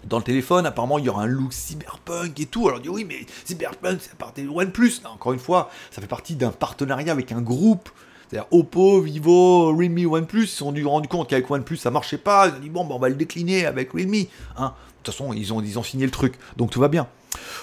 dans 0.06 0.20
le 0.20 0.24
téléphone, 0.24 0.66
apparemment 0.66 1.00
il 1.00 1.06
y 1.06 1.10
aura 1.10 1.24
un 1.24 1.28
look 1.28 1.52
cyberpunk 1.52 2.40
et 2.40 2.46
tout. 2.46 2.70
Alors 2.70 2.80
on 2.80 2.82
dit 2.82 2.88
oui, 2.88 3.06
mais 3.06 3.26
cyberpunk, 3.44 4.00
c'est 4.00 4.16
partie 4.16 4.44
de 4.44 4.48
OnePlus. 4.48 5.02
encore 5.04 5.34
une 5.34 5.40
fois, 5.40 5.70
ça 5.92 6.00
fait 6.02 6.08
partie 6.08 6.36
d'un 6.36 6.52
partenariat 6.52 7.12
avec 7.12 7.34
un 7.34 7.42
groupe. 7.42 7.90
C'est-à-dire 8.30 8.48
Oppo, 8.52 9.02
Vivo, 9.02 9.76
Realme, 9.76 10.06
OnePlus, 10.10 10.44
ils 10.44 10.48
se 10.48 10.58
sont 10.58 10.74
rendu 10.86 11.10
compte 11.10 11.30
qu'avec 11.30 11.52
OnePlus 11.52 11.76
ça 11.76 11.92
marchait 11.92 12.18
pas. 12.18 12.48
Ils 12.48 12.54
ont 12.54 12.60
dit 12.60 12.70
bon, 12.70 12.86
ben, 12.86 12.96
on 12.96 13.00
va 13.00 13.10
le 13.10 13.16
décliner 13.16 13.66
avec 13.66 13.92
Realme. 13.92 14.28
Hein. 14.56 14.74
De 15.04 15.12
toute 15.12 15.18
façon, 15.18 15.34
ils 15.34 15.52
ont, 15.52 15.62
ils 15.62 15.84
signé 15.84 16.06
le 16.06 16.12
truc, 16.12 16.36
donc 16.56 16.72
tout 16.72 16.80
va 16.80 16.88
bien. 16.88 17.08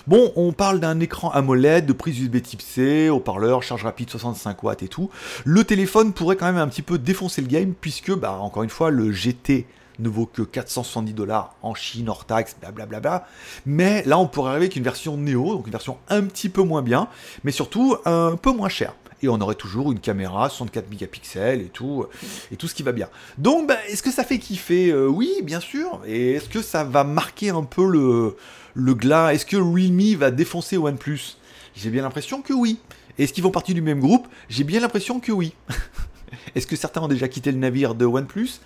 Bon, 0.06 0.30
on 0.36 0.52
parle 0.52 0.78
d'un 0.78 1.00
écran 1.00 1.30
AMOLED, 1.30 1.86
de 1.86 1.94
prise 1.94 2.20
USB 2.20 2.42
type 2.42 2.60
C, 2.60 3.08
haut-parleur, 3.08 3.62
charge 3.62 3.84
rapide 3.84 4.10
65 4.10 4.62
watts 4.62 4.82
et 4.82 4.88
tout. 4.88 5.08
Le 5.46 5.64
téléphone 5.64 6.12
pourrait 6.12 6.36
quand 6.36 6.44
même 6.44 6.58
un 6.58 6.68
petit 6.68 6.82
peu 6.82 6.98
défoncer 6.98 7.40
le 7.40 7.46
game, 7.46 7.72
puisque, 7.80 8.12
bah, 8.14 8.32
encore 8.32 8.62
une 8.62 8.68
fois, 8.68 8.90
le 8.90 9.10
GT 9.10 9.66
ne 10.00 10.08
vaut 10.10 10.26
que 10.26 10.42
470 10.42 11.14
dollars 11.14 11.54
en 11.62 11.74
Chine, 11.74 12.10
hors 12.10 12.26
taxe, 12.26 12.56
blablabla. 12.60 13.26
Mais 13.64 14.02
là, 14.04 14.18
on 14.18 14.26
pourrait 14.26 14.50
arriver 14.50 14.66
avec 14.66 14.76
une 14.76 14.82
version 14.82 15.16
Neo, 15.16 15.54
donc 15.54 15.66
une 15.66 15.72
version 15.72 15.96
un 16.10 16.24
petit 16.24 16.50
peu 16.50 16.62
moins 16.62 16.82
bien, 16.82 17.08
mais 17.44 17.52
surtout 17.52 17.96
un 18.04 18.36
peu 18.36 18.52
moins 18.52 18.68
chère 18.68 18.92
et 19.22 19.28
on 19.28 19.40
aurait 19.40 19.54
toujours 19.54 19.92
une 19.92 20.00
caméra 20.00 20.48
64 20.48 20.90
mégapixels 20.90 21.60
et 21.60 21.68
tout, 21.68 22.06
et 22.50 22.56
tout 22.56 22.68
ce 22.68 22.74
qui 22.74 22.82
va 22.82 22.92
bien. 22.92 23.08
Donc, 23.38 23.68
bah, 23.68 23.76
est-ce 23.88 24.02
que 24.02 24.10
ça 24.10 24.24
fait 24.24 24.38
kiffer? 24.38 24.90
Euh, 24.90 25.06
Oui, 25.08 25.30
bien 25.42 25.60
sûr. 25.60 26.00
Et 26.06 26.32
est-ce 26.32 26.48
que 26.48 26.62
ça 26.62 26.84
va 26.84 27.04
marquer 27.04 27.50
un 27.50 27.62
peu 27.62 27.86
le, 27.86 28.94
glas? 28.94 29.32
Est-ce 29.32 29.46
que 29.46 29.56
Realme 29.56 30.16
va 30.16 30.30
défoncer 30.30 30.76
OnePlus? 30.76 31.36
J'ai 31.74 31.90
bien 31.90 32.02
l'impression 32.02 32.42
que 32.42 32.52
oui. 32.52 32.78
Est-ce 33.18 33.32
qu'ils 33.32 33.44
vont 33.44 33.50
partir 33.50 33.74
du 33.74 33.82
même 33.82 34.00
groupe? 34.00 34.26
J'ai 34.48 34.64
bien 34.64 34.80
l'impression 34.80 35.20
que 35.20 35.32
oui. 35.32 35.52
Est-ce 36.54 36.66
que 36.66 36.76
certains 36.76 37.02
ont 37.02 37.08
déjà 37.08 37.28
quitté 37.28 37.52
le 37.52 37.58
navire 37.58 37.94
de 37.94 38.04
OnePlus? 38.06 38.60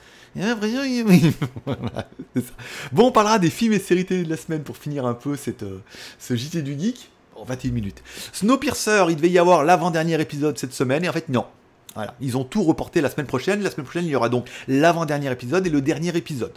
Bon, 2.92 3.06
on 3.08 3.12
parlera 3.12 3.38
des 3.38 3.50
films 3.50 3.72
et 3.72 3.78
séries 3.78 4.04
télé 4.04 4.24
de 4.24 4.30
la 4.30 4.36
semaine 4.36 4.62
pour 4.62 4.76
finir 4.76 5.06
un 5.06 5.14
peu 5.14 5.36
cette, 5.36 5.62
euh, 5.62 5.80
ce 6.18 6.34
JT 6.34 6.62
du 6.62 6.78
Geek. 6.78 7.10
En 7.44 7.46
21 7.46 7.72
minutes. 7.72 8.02
Snowpiercer, 8.32 9.04
il 9.10 9.16
devait 9.16 9.28
y 9.28 9.38
avoir 9.38 9.64
l'avant-dernier 9.64 10.18
épisode 10.18 10.56
cette 10.56 10.72
semaine, 10.72 11.04
et 11.04 11.10
en 11.10 11.12
fait, 11.12 11.28
non. 11.28 11.44
Voilà, 11.94 12.14
ils 12.22 12.38
ont 12.38 12.44
tout 12.44 12.62
reporté 12.62 13.02
la 13.02 13.10
semaine 13.10 13.26
prochaine. 13.26 13.62
La 13.62 13.70
semaine 13.70 13.84
prochaine, 13.84 14.06
il 14.06 14.10
y 14.10 14.16
aura 14.16 14.30
donc 14.30 14.48
l'avant-dernier 14.66 15.30
épisode 15.30 15.66
et 15.66 15.70
le 15.70 15.82
dernier 15.82 16.16
épisode. 16.16 16.54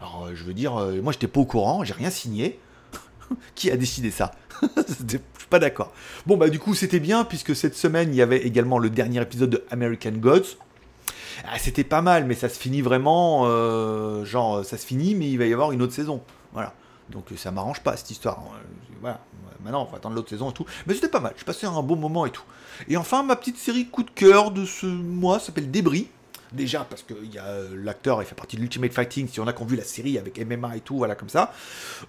Alors, 0.00 0.26
euh, 0.26 0.32
je 0.34 0.42
veux 0.42 0.52
dire, 0.52 0.76
euh, 0.76 1.00
moi, 1.00 1.12
j'étais 1.12 1.28
pas 1.28 1.38
au 1.38 1.44
courant, 1.44 1.84
j'ai 1.84 1.94
rien 1.94 2.10
signé. 2.10 2.58
Qui 3.54 3.70
a 3.70 3.76
décidé 3.76 4.10
ça? 4.10 4.32
Je 4.76 5.16
suis 5.16 5.48
pas 5.48 5.60
d'accord. 5.60 5.92
Bon, 6.26 6.36
bah, 6.36 6.48
du 6.48 6.58
coup, 6.58 6.74
c'était 6.74 6.98
bien, 6.98 7.24
puisque 7.24 7.54
cette 7.54 7.76
semaine, 7.76 8.12
il 8.12 8.16
y 8.16 8.22
avait 8.22 8.38
également 8.38 8.80
le 8.80 8.90
dernier 8.90 9.22
épisode 9.22 9.50
de 9.50 9.64
American 9.70 10.12
Gods. 10.12 10.56
Ah, 11.44 11.58
c'était 11.58 11.84
pas 11.84 12.02
mal, 12.02 12.24
mais 12.24 12.34
ça 12.34 12.48
se 12.48 12.58
finit 12.58 12.82
vraiment. 12.82 13.42
Euh, 13.44 14.24
genre, 14.24 14.64
ça 14.64 14.76
se 14.76 14.84
finit, 14.84 15.14
mais 15.14 15.30
il 15.30 15.38
va 15.38 15.46
y 15.46 15.52
avoir 15.52 15.70
une 15.70 15.82
autre 15.82 15.92
saison. 15.92 16.20
Voilà. 16.52 16.74
Donc 17.10 17.26
ça 17.36 17.50
m'arrange 17.50 17.80
pas 17.80 17.96
cette 17.96 18.10
histoire. 18.10 18.42
Voilà. 19.00 19.20
Maintenant, 19.62 19.86
on 19.88 19.90
va 19.90 19.96
attendre 19.96 20.14
l'autre 20.14 20.28
saison 20.28 20.50
et 20.50 20.52
tout. 20.52 20.66
Mais 20.86 20.94
c'était 20.94 21.08
pas 21.08 21.20
mal. 21.20 21.34
Je 21.36 21.44
passais 21.44 21.66
un 21.66 21.82
bon 21.82 21.96
moment 21.96 22.24
et 22.26 22.30
tout. 22.30 22.44
Et 22.88 22.96
enfin, 22.96 23.22
ma 23.22 23.36
petite 23.36 23.58
série 23.58 23.86
coup 23.86 24.02
de 24.02 24.10
cœur 24.10 24.50
de 24.50 24.64
ce 24.64 24.86
mois 24.86 25.40
s'appelle 25.40 25.70
Débris. 25.70 26.08
Déjà 26.52 26.86
parce 26.88 27.02
que 27.02 27.14
y 27.24 27.38
a 27.38 27.44
euh, 27.44 27.74
l'acteur, 27.82 28.22
il 28.22 28.26
fait 28.26 28.36
partie 28.36 28.56
de 28.56 28.60
l'Ultimate 28.60 28.92
Fighting. 28.92 29.28
Si 29.28 29.40
on 29.40 29.46
a 29.48 29.52
qu'on 29.52 29.64
vu 29.64 29.76
la 29.76 29.82
série 29.82 30.16
avec 30.18 30.38
MMA 30.38 30.76
et 30.76 30.80
tout, 30.80 30.96
voilà 30.96 31.16
comme 31.16 31.28
ça, 31.28 31.52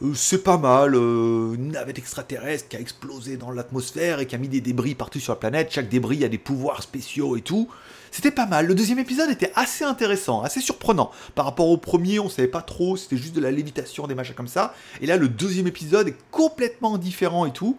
euh, 0.04 0.14
c'est 0.14 0.44
pas 0.44 0.58
mal. 0.58 0.94
Euh, 0.94 1.56
une 1.56 1.72
navette 1.72 1.98
extraterrestre 1.98 2.70
qui 2.70 2.78
a 2.78 2.80
explosé 2.80 3.38
dans 3.38 3.50
l'atmosphère 3.50 4.20
et 4.20 4.28
qui 4.28 4.36
a 4.36 4.38
mis 4.38 4.48
des 4.48 4.62
débris 4.62 4.94
partout 4.94 5.20
sur 5.20 5.34
la 5.34 5.40
planète. 5.40 5.72
Chaque 5.72 5.90
débris 5.90 6.24
a 6.24 6.30
des 6.30 6.38
pouvoirs 6.38 6.84
spéciaux 6.84 7.36
et 7.36 7.42
tout. 7.42 7.68
C'était 8.17 8.32
pas 8.32 8.47
mal. 8.47 8.65
Le 8.65 8.73
deuxième 8.73 8.97
épisode 8.97 9.30
était 9.30 9.51
assez 9.56 9.84
intéressant, 9.84 10.41
assez 10.41 10.60
surprenant. 10.60 11.12
Par 11.36 11.45
rapport 11.45 11.67
au 11.67 11.77
premier, 11.77 12.19
on 12.19 12.30
savait 12.30 12.47
pas 12.47 12.63
trop, 12.63 12.97
c'était 12.97 13.15
juste 13.15 13.36
de 13.36 13.39
la 13.39 13.51
lévitation, 13.51 14.08
des 14.08 14.15
machins 14.15 14.34
comme 14.34 14.47
ça. 14.47 14.73
Et 15.01 15.06
là, 15.06 15.17
le 15.17 15.30
deuxième 15.30 15.67
épisode 15.67 16.08
est 16.08 16.15
complètement 16.32 16.97
différent 16.97 17.45
et 17.45 17.51
tout. 17.51 17.77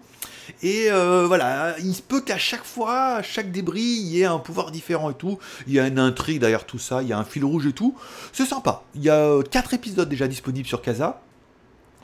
Et 0.62 0.92
euh, 0.92 1.26
voilà, 1.26 1.74
il 1.80 1.92
se 1.92 2.02
peut 2.02 2.20
qu'à 2.20 2.38
chaque 2.38 2.62
fois, 2.62 3.16
à 3.16 3.22
chaque 3.24 3.50
débris, 3.50 3.80
il 3.80 4.06
y 4.06 4.20
ait 4.20 4.26
un 4.26 4.38
pouvoir 4.38 4.70
différent 4.70 5.10
et 5.10 5.14
tout. 5.14 5.40
Il 5.66 5.72
y 5.72 5.80
a 5.80 5.88
une 5.88 5.98
intrigue 5.98 6.38
derrière 6.38 6.66
tout 6.66 6.78
ça, 6.78 7.02
il 7.02 7.08
y 7.08 7.12
a 7.12 7.18
un 7.18 7.24
fil 7.24 7.44
rouge 7.44 7.66
et 7.66 7.72
tout. 7.72 7.96
C'est 8.32 8.46
sympa. 8.46 8.84
Il 8.94 9.02
y 9.02 9.10
a 9.10 9.42
4 9.42 9.74
épisodes 9.74 10.08
déjà 10.08 10.28
disponibles 10.28 10.68
sur 10.68 10.82
Casa 10.82 11.20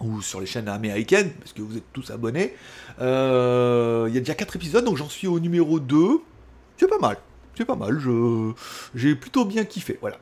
ou 0.01 0.23
sur 0.23 0.41
les 0.41 0.47
chaînes 0.47 0.69
américaines, 0.69 1.31
parce 1.39 1.53
que 1.53 1.63
vous 1.63 1.77
êtes 1.77 1.93
tous 1.93 2.11
abonnés. 2.11 2.57
Euh, 3.01 4.07
il 4.09 4.15
y 4.15 4.17
a 4.17 4.21
déjà 4.21 4.35
4 4.35 4.57
épisodes, 4.57 4.85
donc 4.85 4.97
j'en 4.97 5.09
suis 5.09 5.29
au 5.29 5.39
numéro 5.39 5.79
2. 5.79 6.21
C'est 6.79 6.89
pas 6.89 6.99
mal 6.99 7.17
c'est 7.57 7.65
pas 7.65 7.77
mal, 7.77 8.01
j'ai 8.95 9.15
plutôt 9.15 9.45
bien 9.45 9.65
kiffé, 9.65 9.99
voilà. 10.01 10.19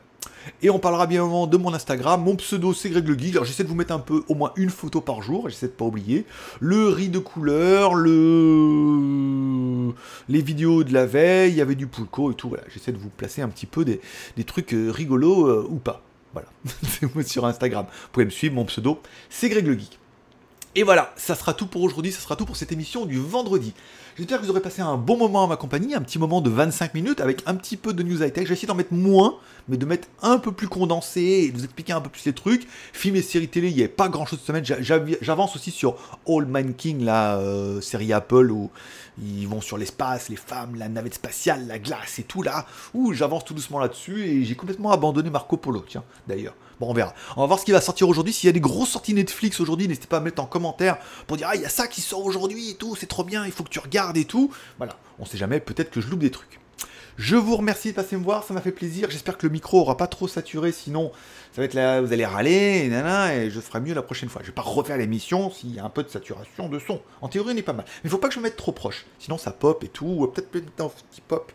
Et 0.61 0.69
on 0.69 0.79
parlera 0.79 1.07
bien 1.07 1.21
évidemment 1.21 1.47
de 1.47 1.57
mon 1.57 1.73
Instagram, 1.73 2.21
mon 2.21 2.35
pseudo 2.35 2.73
c'est 2.73 2.89
Greg 2.89 3.07
le 3.07 3.17
Geek. 3.17 3.33
Alors 3.33 3.45
j'essaie 3.45 3.63
de 3.63 3.69
vous 3.69 3.75
mettre 3.75 3.93
un 3.93 3.99
peu, 3.99 4.23
au 4.27 4.35
moins 4.35 4.51
une 4.55 4.69
photo 4.69 5.01
par 5.01 5.21
jour, 5.21 5.49
j'essaie 5.49 5.67
de 5.67 5.71
pas 5.71 5.85
oublier. 5.85 6.25
Le 6.59 6.87
riz 6.89 7.09
de 7.09 7.19
couleur, 7.19 7.95
le... 7.95 9.93
les 10.29 10.41
vidéos 10.41 10.83
de 10.83 10.93
la 10.93 11.05
veille, 11.05 11.51
il 11.51 11.57
y 11.57 11.61
avait 11.61 11.75
du 11.75 11.87
pulco 11.87 12.31
et 12.31 12.35
tout, 12.35 12.49
voilà. 12.49 12.63
J'essaie 12.69 12.91
de 12.91 12.97
vous 12.97 13.09
placer 13.09 13.41
un 13.41 13.49
petit 13.49 13.65
peu 13.65 13.85
des, 13.85 13.99
trucs 14.45 14.73
euh, 14.73 14.89
rigolos 14.89 15.47
euh, 15.47 15.67
ou 15.69 15.77
pas. 15.77 16.01
Voilà, 16.33 16.47
c'est 16.83 17.13
moi 17.13 17.23
sur 17.23 17.45
Instagram. 17.45 17.85
Vous 17.89 18.09
pouvez 18.11 18.25
me 18.25 18.31
suivre, 18.31 18.55
mon 18.55 18.65
pseudo 18.65 18.99
c'est 19.29 19.49
Greg 19.49 19.65
le 19.65 19.77
Geek. 19.77 19.99
Et 20.75 20.81
voilà, 20.83 21.13
ça 21.17 21.35
sera 21.35 21.53
tout 21.53 21.67
pour 21.67 21.83
aujourd'hui, 21.83 22.11
ça 22.11 22.19
sera 22.19 22.35
tout 22.35 22.45
pour 22.45 22.55
cette 22.55 22.71
émission 22.71 23.05
du 23.05 23.19
vendredi. 23.19 23.73
J'espère 24.15 24.39
que 24.39 24.45
vous 24.45 24.51
aurez 24.51 24.61
passé 24.61 24.83
un 24.83 24.95
bon 24.95 25.17
moment 25.17 25.45
à 25.45 25.47
ma 25.47 25.55
compagnie, 25.55 25.95
un 25.95 26.01
petit 26.01 26.19
moment 26.19 26.39
de 26.39 26.51
25 26.51 26.93
minutes 26.93 27.19
avec 27.19 27.41
un 27.47 27.55
petit 27.55 27.77
peu 27.77 27.93
de 27.93 28.03
news 28.03 28.21
high-tech. 28.21 28.45
J'ai 28.45 28.53
essayé 28.53 28.67
d'en 28.67 28.75
mettre 28.75 28.93
moins, 28.93 29.39
mais 29.67 29.75
de 29.75 29.87
mettre 29.87 30.07
un 30.21 30.37
peu 30.37 30.51
plus 30.51 30.67
condensé 30.67 31.21
et 31.21 31.51
de 31.51 31.57
vous 31.57 31.63
expliquer 31.63 31.93
un 31.93 32.01
peu 32.01 32.11
plus 32.11 32.23
les 32.25 32.33
trucs. 32.33 32.67
Films 32.93 33.15
et 33.15 33.23
séries 33.23 33.47
télé, 33.47 33.69
il 33.69 33.75
n'y 33.75 33.81
avait 33.81 33.89
pas 33.89 34.09
grand 34.09 34.27
chose 34.27 34.37
cette 34.37 34.45
semaine. 34.47 34.63
J'avance 35.21 35.55
aussi 35.55 35.71
sur 35.71 35.95
All 36.27 36.45
Man 36.45 36.75
King, 36.75 37.03
la 37.03 37.37
euh, 37.37 37.81
série 37.81 38.13
Apple 38.13 38.51
où 38.51 38.69
ils 39.19 39.47
vont 39.47 39.61
sur 39.61 39.79
l'espace, 39.79 40.29
les 40.29 40.35
femmes, 40.35 40.75
la 40.75 40.89
navette 40.89 41.15
spatiale, 41.15 41.65
la 41.65 41.79
glace 41.79 42.19
et 42.19 42.23
tout 42.23 42.43
là. 42.43 42.67
Ouh, 42.93 43.13
j'avance 43.13 43.45
tout 43.45 43.55
doucement 43.55 43.79
là-dessus 43.79 44.25
et 44.25 44.43
j'ai 44.43 44.55
complètement 44.55 44.91
abandonné 44.91 45.31
Marco 45.31 45.57
Polo, 45.57 45.83
tiens, 45.87 46.03
d'ailleurs. 46.27 46.53
Bon, 46.79 46.89
on 46.89 46.93
verra. 46.93 47.13
On 47.37 47.41
va 47.41 47.47
voir 47.47 47.59
ce 47.59 47.65
qui 47.65 47.71
va 47.71 47.81
sortir 47.81 48.09
aujourd'hui. 48.09 48.33
S'il 48.33 48.47
y 48.47 48.49
a 48.49 48.53
des 48.53 48.59
grosses 48.59 48.89
sorties 48.89 49.13
Netflix 49.13 49.59
aujourd'hui, 49.59 49.87
n'hésitez 49.87 50.07
pas 50.07 50.17
à 50.17 50.21
mettre 50.21 50.41
en 50.41 50.45
commentaire 50.45 50.97
pour 51.27 51.37
dire 51.37 51.47
Ah, 51.49 51.55
il 51.55 51.61
y 51.61 51.65
a 51.65 51.69
ça 51.69 51.87
qui 51.87 52.01
sort 52.01 52.23
aujourd'hui 52.25 52.71
et 52.71 52.75
tout, 52.75 52.95
c'est 52.95 53.07
trop 53.07 53.23
bien, 53.23 53.45
il 53.45 53.51
faut 53.51 53.63
que 53.63 53.69
tu 53.69 53.79
regardes 53.79 54.17
et 54.17 54.25
tout. 54.25 54.51
Voilà, 54.77 54.97
on 55.19 55.25
sait 55.25 55.37
jamais, 55.37 55.59
peut-être 55.59 55.91
que 55.91 56.01
je 56.01 56.09
loupe 56.09 56.19
des 56.19 56.31
trucs. 56.31 56.59
Je 57.15 57.35
vous 57.35 57.55
remercie 57.55 57.89
de 57.89 57.95
passer 57.95 58.17
me 58.17 58.23
voir, 58.23 58.43
ça 58.43 58.55
m'a 58.55 58.61
fait 58.61 58.71
plaisir. 58.71 59.11
J'espère 59.11 59.37
que 59.37 59.45
le 59.45 59.53
micro 59.53 59.79
aura 59.79 59.97
pas 59.97 60.07
trop 60.07 60.27
saturé, 60.27 60.71
sinon 60.71 61.11
ça 61.53 61.61
va 61.61 61.65
être 61.65 61.75
là, 61.75 62.01
vous 62.01 62.11
allez 62.11 62.25
râler, 62.25 62.89
et, 62.91 63.37
et 63.37 63.51
je 63.51 63.59
ferai 63.59 63.79
mieux 63.81 63.93
la 63.93 64.01
prochaine 64.01 64.29
fois. 64.29 64.41
Je 64.41 64.47
vais 64.47 64.53
pas 64.53 64.63
refaire 64.63 64.97
l'émission 64.97 65.51
s'il 65.51 65.75
y 65.75 65.79
a 65.79 65.85
un 65.85 65.89
peu 65.89 66.01
de 66.01 66.09
saturation 66.09 66.69
de 66.69 66.79
son. 66.79 67.01
En 67.21 67.27
théorie, 67.27 67.53
on 67.53 67.57
est 67.57 67.61
pas 67.61 67.73
mal. 67.73 67.85
Mais 67.87 68.01
il 68.05 68.09
faut 68.09 68.17
pas 68.17 68.29
que 68.29 68.33
je 68.33 68.39
me 68.39 68.45
mette 68.45 68.57
trop 68.57 68.71
proche, 68.71 69.05
sinon 69.19 69.37
ça 69.37 69.51
pop 69.51 69.83
et 69.83 69.89
tout. 69.89 70.27
Peut-être 70.33 70.49
peut-être 70.49 70.81
un 70.81 70.89
petit 70.89 71.21
pop. 71.21 71.51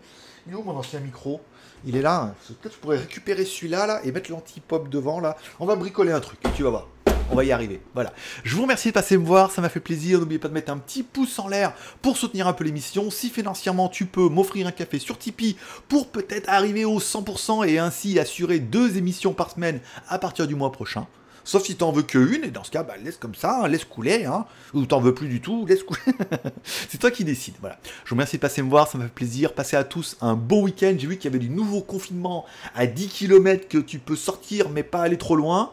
Il 0.46 0.52
est 0.52 0.56
où 0.56 0.62
mon 0.62 0.76
ancien 0.76 1.00
micro? 1.00 1.40
Il 1.86 1.96
est 1.96 2.02
là. 2.02 2.34
Peut-être 2.60 2.74
je 2.74 2.78
pourrais 2.78 2.98
récupérer 2.98 3.44
celui-là 3.44 3.86
là, 3.86 4.00
et 4.04 4.12
mettre 4.12 4.30
l'anti-pop 4.30 4.88
devant 4.88 5.20
là. 5.20 5.36
On 5.60 5.66
va 5.66 5.76
bricoler 5.76 6.12
un 6.12 6.20
truc, 6.20 6.40
tu 6.54 6.62
vas 6.62 6.70
voir 6.70 6.88
on 7.30 7.34
va 7.34 7.44
y 7.44 7.52
arriver. 7.52 7.80
Voilà. 7.94 8.12
Je 8.44 8.54
vous 8.54 8.62
remercie 8.62 8.88
de 8.88 8.94
passer 8.94 9.16
me 9.18 9.24
voir, 9.24 9.50
ça 9.50 9.60
m'a 9.60 9.68
fait 9.68 9.80
plaisir. 9.80 10.18
N'oubliez 10.18 10.38
pas 10.38 10.48
de 10.48 10.54
mettre 10.54 10.72
un 10.72 10.78
petit 10.78 11.02
pouce 11.02 11.38
en 11.38 11.48
l'air 11.48 11.72
pour 12.02 12.16
soutenir 12.16 12.46
un 12.48 12.52
peu 12.52 12.64
l'émission. 12.64 13.10
Si 13.10 13.30
financièrement 13.30 13.88
tu 13.88 14.06
peux 14.06 14.28
m'offrir 14.28 14.66
un 14.66 14.72
café 14.72 14.98
sur 14.98 15.18
Tipeee 15.18 15.56
pour 15.88 16.08
peut-être 16.08 16.48
arriver 16.48 16.84
au 16.84 17.00
100% 17.00 17.68
et 17.68 17.78
ainsi 17.78 18.18
assurer 18.18 18.58
deux 18.58 18.96
émissions 18.96 19.32
par 19.32 19.50
semaine 19.50 19.80
à 20.08 20.18
partir 20.18 20.46
du 20.46 20.54
mois 20.54 20.72
prochain. 20.72 21.06
Sauf 21.48 21.64
si 21.64 21.76
t'en 21.76 21.92
veux 21.92 22.02
que 22.02 22.18
une, 22.18 22.44
et 22.44 22.50
dans 22.50 22.62
ce 22.62 22.70
cas, 22.70 22.82
bah, 22.82 22.92
laisse 23.02 23.16
comme 23.16 23.34
ça, 23.34 23.66
laisse 23.68 23.86
couler, 23.86 24.26
hein. 24.26 24.44
ou 24.74 24.84
t'en 24.84 25.00
veux 25.00 25.14
plus 25.14 25.28
du 25.28 25.40
tout, 25.40 25.64
laisse 25.64 25.82
couler. 25.82 25.98
c'est 26.62 26.98
toi 26.98 27.10
qui 27.10 27.24
décides. 27.24 27.54
Voilà. 27.62 27.78
Je 28.04 28.10
vous 28.10 28.16
remercie 28.16 28.36
de 28.36 28.42
passer 28.42 28.60
me 28.60 28.68
voir, 28.68 28.86
ça 28.86 28.98
m'a 28.98 29.04
fait 29.04 29.14
plaisir. 29.14 29.54
Passez 29.54 29.74
à 29.74 29.82
tous 29.82 30.18
un 30.20 30.34
bon 30.34 30.64
week-end. 30.64 30.94
J'ai 30.98 31.06
vu 31.06 31.16
qu'il 31.16 31.24
y 31.24 31.34
avait 31.34 31.42
du 31.42 31.48
nouveau 31.48 31.80
confinement 31.80 32.44
à 32.74 32.86
10 32.86 33.08
km 33.08 33.66
que 33.66 33.78
tu 33.78 33.98
peux 33.98 34.14
sortir, 34.14 34.68
mais 34.68 34.82
pas 34.82 35.00
aller 35.00 35.16
trop 35.16 35.36
loin. 35.36 35.72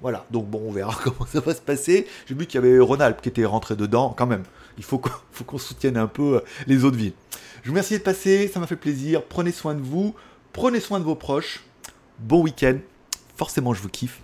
Voilà, 0.00 0.24
donc 0.30 0.46
bon, 0.46 0.62
on 0.64 0.70
verra 0.70 0.96
comment 1.02 1.26
ça 1.26 1.40
va 1.40 1.56
se 1.56 1.60
passer. 1.60 2.06
J'ai 2.26 2.36
vu 2.36 2.46
qu'il 2.46 2.60
y 2.60 2.64
avait 2.64 2.78
Ronald 2.78 3.16
qui 3.20 3.28
était 3.28 3.46
rentré 3.46 3.74
dedans, 3.74 4.14
quand 4.16 4.26
même. 4.26 4.44
Il 4.78 4.84
faut 4.84 4.98
qu'on 5.00 5.58
soutienne 5.58 5.96
un 5.96 6.06
peu 6.06 6.36
euh, 6.36 6.40
les 6.68 6.84
autres 6.84 6.98
villes. 6.98 7.14
Je 7.64 7.68
vous 7.70 7.72
remercie 7.72 7.98
de 7.98 8.04
passer, 8.04 8.46
ça 8.46 8.60
m'a 8.60 8.68
fait 8.68 8.76
plaisir. 8.76 9.24
Prenez 9.24 9.50
soin 9.50 9.74
de 9.74 9.82
vous, 9.82 10.14
prenez 10.52 10.78
soin 10.78 11.00
de 11.00 11.04
vos 11.04 11.16
proches. 11.16 11.64
Bon 12.20 12.42
week-end. 12.42 12.78
Forcément, 13.36 13.74
je 13.74 13.82
vous 13.82 13.88
kiffe. 13.88 14.20